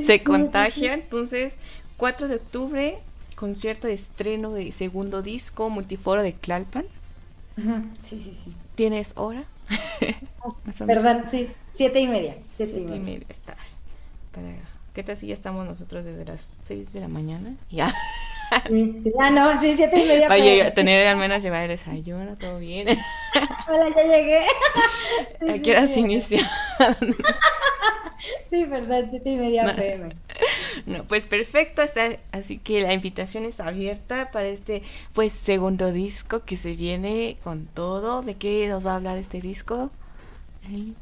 se 0.03 0.23
contagia. 0.23 0.93
Entonces, 0.93 1.57
4 1.97 2.27
de 2.27 2.35
octubre, 2.35 2.99
concierto 3.35 3.87
de 3.87 3.93
estreno 3.93 4.53
de 4.53 4.71
segundo 4.71 5.21
disco, 5.21 5.69
multiforo 5.69 6.23
de 6.23 6.33
Tlalpan. 6.33 6.85
Ujú, 7.57 7.91
Sí, 8.03 8.19
sí, 8.19 8.33
sí. 8.33 8.53
¿Tienes 8.75 9.13
hora? 9.15 9.45
Menos. 10.65 10.81
¿Verdad? 10.85 11.25
Sí, 11.31 11.47
siete 11.73 11.99
y 11.99 12.07
media. 12.07 12.35
Siete, 12.55 12.73
Siete 12.73 12.93
y 12.95 12.95
y 12.95 12.99
media. 12.99 13.25
está. 13.29 13.55
Para... 14.31 14.47
¿Qué 14.93 15.03
tal 15.03 15.17
si 15.17 15.27
ya 15.27 15.33
estamos 15.33 15.65
nosotros 15.67 16.05
desde 16.05 16.25
las 16.25 16.53
6 16.61 16.93
de 16.93 17.01
la 17.01 17.07
mañana? 17.09 17.55
Ya. 17.69 17.93
Sí. 18.67 19.01
Ah, 19.19 19.29
no, 19.31 19.59
sí, 19.61 19.73
siete 19.75 19.99
y 20.03 20.07
media. 20.07 20.27
Llegar- 20.37 20.73
tener 20.73 21.07
al 21.07 21.17
menos 21.17 21.41
llevar 21.43 21.63
el 21.63 21.69
desayuno, 21.69 22.35
todo 22.37 22.59
bien. 22.59 22.87
Hola, 23.67 23.89
ya 23.95 24.03
llegué. 24.03 24.41
Sí, 25.39 25.49
¿A 25.49 25.53
sí, 25.53 25.61
qué 25.61 25.71
hora 25.71 25.87
sí. 25.87 25.93
se 25.93 25.99
inicia? 26.01 26.49
Sí, 28.49 28.65
verdad, 28.65 29.05
siete 29.09 29.29
y 29.31 29.35
media 29.37 29.63
No. 29.63 29.75
pm. 29.75 30.09
No, 30.85 31.03
pues 31.03 31.27
perfecto, 31.27 31.81
así 32.31 32.57
que 32.57 32.81
la 32.81 32.93
invitación 32.93 33.45
es 33.45 33.59
abierta 33.59 34.31
para 34.31 34.47
este 34.47 34.81
pues 35.13 35.33
segundo 35.33 35.91
disco 35.91 36.41
que 36.43 36.57
se 36.57 36.75
viene 36.75 37.37
con 37.43 37.65
todo. 37.65 38.21
¿De 38.21 38.35
qué 38.35 38.67
nos 38.67 38.85
va 38.85 38.93
a 38.93 38.95
hablar 38.95 39.17
este 39.17 39.41
disco? 39.41 39.91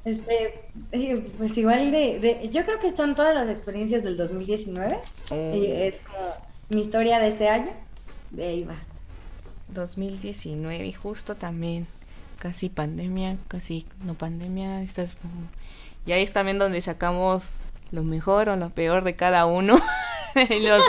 Este, 0.04 0.66
eh, 0.92 1.26
pues 1.38 1.58
igual 1.58 1.92
de, 1.92 2.20
de- 2.20 2.50
yo 2.50 2.66
creo 2.66 2.80
que 2.80 2.90
son 2.92 3.16
todas 3.16 3.34
las 3.34 3.48
experiencias 3.50 4.04
del 4.04 4.18
2019. 4.18 4.98
Y 5.32 5.66
es 5.72 5.96
como 6.02 6.20
mi 6.74 6.82
historia 6.82 7.20
de 7.20 7.30
ese 7.30 7.50
año. 7.50 7.72
De 8.32 8.48
ahí 8.48 8.64
va. 8.64 8.76
2019 9.70 10.86
y 10.86 10.94
justo 10.94 11.36
también 11.36 11.88
casi 12.40 12.70
pandemia, 12.70 13.38
casi 13.48 13.86
no 14.04 14.14
pandemia, 14.16 14.82
estas 14.82 15.18
y 16.06 16.12
ahí 16.12 16.24
es 16.24 16.34
también 16.34 16.60
donde 16.60 16.82
sacamos 16.82 17.62
lo 17.92 18.04
mejor 18.04 18.50
o 18.50 18.56
lo 18.56 18.70
peor 18.70 19.04
de 19.04 19.16
cada 19.16 19.46
uno. 19.46 19.78
Los 20.36 20.84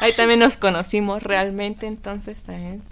ahí 0.00 0.16
también 0.16 0.40
nos 0.40 0.56
conocimos 0.56 1.22
realmente, 1.22 1.86
entonces 1.86 2.42
también 2.42 2.82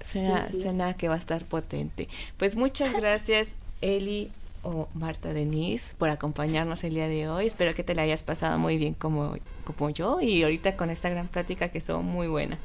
suena, 0.00 0.46
Sí, 0.48 0.52
sí. 0.52 0.62
suena 0.62 0.94
que 0.94 1.08
va 1.08 1.14
a 1.14 1.18
estar 1.18 1.44
potente. 1.44 2.08
Pues 2.36 2.56
muchas 2.56 2.92
gracias, 2.92 3.56
Eli 3.80 4.30
o 4.62 4.88
Marta 4.94 5.32
Denise, 5.32 5.94
por 5.96 6.10
acompañarnos 6.10 6.84
el 6.84 6.94
día 6.94 7.08
de 7.08 7.28
hoy. 7.28 7.46
Espero 7.46 7.74
que 7.74 7.84
te 7.84 7.94
la 7.94 8.02
hayas 8.02 8.22
pasado 8.22 8.58
muy 8.58 8.78
bien 8.78 8.94
como, 8.94 9.36
como 9.64 9.90
yo 9.90 10.20
y 10.20 10.42
ahorita 10.42 10.76
con 10.76 10.90
esta 10.90 11.08
gran 11.08 11.28
plática 11.28 11.68
que 11.68 11.78
estuvo 11.78 12.02
muy 12.02 12.26
buena. 12.26 12.58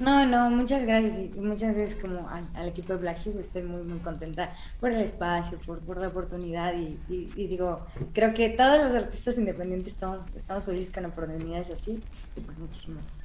No, 0.00 0.26
no, 0.26 0.50
muchas 0.50 0.82
gracias. 0.84 1.16
Y 1.16 1.38
muchas 1.38 1.76
gracias 1.76 1.98
como 2.00 2.28
al, 2.28 2.68
equipo 2.68 2.94
de 2.94 2.98
Black 2.98 3.18
Sheep. 3.18 3.38
Estoy 3.38 3.62
muy, 3.62 3.82
muy 3.82 3.98
contenta 4.00 4.52
por 4.80 4.90
el 4.90 5.00
espacio, 5.00 5.58
por, 5.64 5.78
por 5.80 5.98
la 5.98 6.08
oportunidad. 6.08 6.74
Y, 6.74 6.98
digo, 7.36 7.86
creo 8.12 8.34
que 8.34 8.50
todos 8.50 8.86
los 8.86 8.94
artistas 8.94 9.38
independientes 9.38 9.92
estamos, 9.92 10.26
estamos 10.34 10.64
felices 10.64 10.92
con 10.92 11.04
oportunidades 11.04 11.70
así. 11.70 12.00
Y 12.36 12.40
pues 12.40 12.58
muchísimas. 12.58 13.21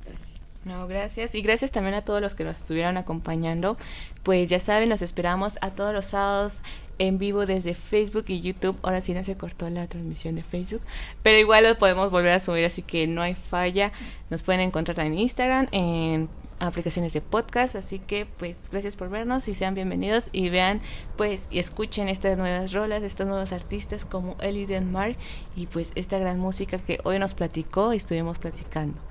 No, 0.67 0.85
gracias. 0.85 1.33
Y 1.33 1.41
gracias 1.41 1.71
también 1.71 1.95
a 1.95 2.01
todos 2.01 2.21
los 2.21 2.35
que 2.35 2.43
nos 2.43 2.57
estuvieron 2.57 2.97
acompañando. 2.97 3.77
Pues 4.23 4.49
ya 4.49 4.59
saben, 4.59 4.89
los 4.89 5.01
esperamos 5.01 5.57
a 5.61 5.71
todos 5.71 5.93
los 5.93 6.07
sábados 6.07 6.61
en 6.99 7.17
vivo 7.17 7.45
desde 7.45 7.73
Facebook 7.73 8.25
y 8.27 8.41
YouTube. 8.41 8.77
Ahora 8.83 8.99
sí 8.99 9.13
no 9.13 9.23
se 9.23 9.37
cortó 9.37 9.69
la 9.69 9.87
transmisión 9.87 10.35
de 10.35 10.43
Facebook. 10.43 10.81
Pero 11.23 11.37
igual 11.37 11.63
lo 11.63 11.77
podemos 11.77 12.11
volver 12.11 12.33
a 12.33 12.41
subir, 12.41 12.65
así 12.65 12.81
que 12.81 13.07
no 13.07 13.21
hay 13.21 13.33
falla. 13.33 13.93
Nos 14.29 14.43
pueden 14.43 14.59
encontrar 14.59 14.99
en 15.07 15.17
Instagram, 15.17 15.69
en 15.71 16.27
aplicaciones 16.59 17.13
de 17.13 17.21
podcast. 17.21 17.77
Así 17.77 17.99
que 17.99 18.25
pues 18.25 18.69
gracias 18.69 18.97
por 18.97 19.09
vernos 19.09 19.47
y 19.47 19.53
sean 19.53 19.73
bienvenidos. 19.73 20.29
Y 20.33 20.49
vean 20.49 20.81
pues 21.15 21.47
y 21.49 21.59
escuchen 21.59 22.09
estas 22.09 22.37
nuevas 22.37 22.73
rolas, 22.73 23.03
estos 23.03 23.25
nuevos 23.25 23.53
artistas 23.53 24.03
como 24.03 24.35
Ellie 24.41 24.67
Denmark. 24.67 25.15
Y 25.55 25.67
pues 25.67 25.93
esta 25.95 26.19
gran 26.19 26.39
música 26.39 26.77
que 26.77 26.99
hoy 27.05 27.19
nos 27.19 27.35
platicó 27.35 27.93
y 27.93 27.97
estuvimos 27.97 28.37
platicando. 28.37 29.06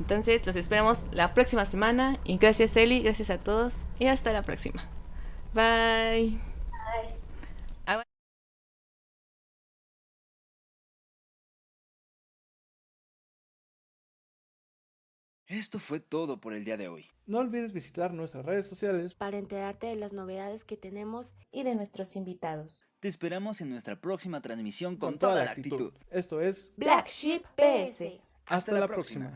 Entonces, 0.00 0.44
los 0.46 0.56
esperamos 0.56 1.06
la 1.12 1.34
próxima 1.34 1.64
semana. 1.66 2.18
Y 2.24 2.38
gracias, 2.38 2.76
Eli, 2.76 3.02
gracias 3.02 3.30
a 3.30 3.38
todos. 3.38 3.86
Y 3.98 4.06
hasta 4.06 4.32
la 4.32 4.42
próxima. 4.42 4.88
Bye. 5.54 6.40
Esto 15.50 15.80
fue 15.80 15.98
todo 15.98 16.40
por 16.40 16.52
el 16.52 16.64
día 16.64 16.76
de 16.76 16.86
hoy. 16.86 17.06
No 17.26 17.40
olvides 17.40 17.72
visitar 17.72 18.14
nuestras 18.14 18.46
redes 18.46 18.68
sociales. 18.68 19.16
Para 19.16 19.36
enterarte 19.36 19.88
de 19.88 19.96
las 19.96 20.12
novedades 20.12 20.64
que 20.64 20.76
tenemos 20.76 21.34
Y 21.50 21.64
de 21.64 21.74
nuestros 21.74 22.14
invitados. 22.14 22.86
Te 23.00 23.08
esperamos 23.08 23.60
en 23.60 23.70
nuestra 23.70 24.00
próxima 24.00 24.40
transmisión 24.40 24.96
con, 24.96 25.18
toda, 25.18 25.44
la 25.44 25.50
actitud. 25.50 25.92
Esto 26.08 26.40
es 26.40 26.72
Black 26.76 27.08
Sheep 27.08 27.42
PS. 27.56 28.20
Hasta, 28.46 28.78
la 28.78 28.86
próxima. 28.86 29.34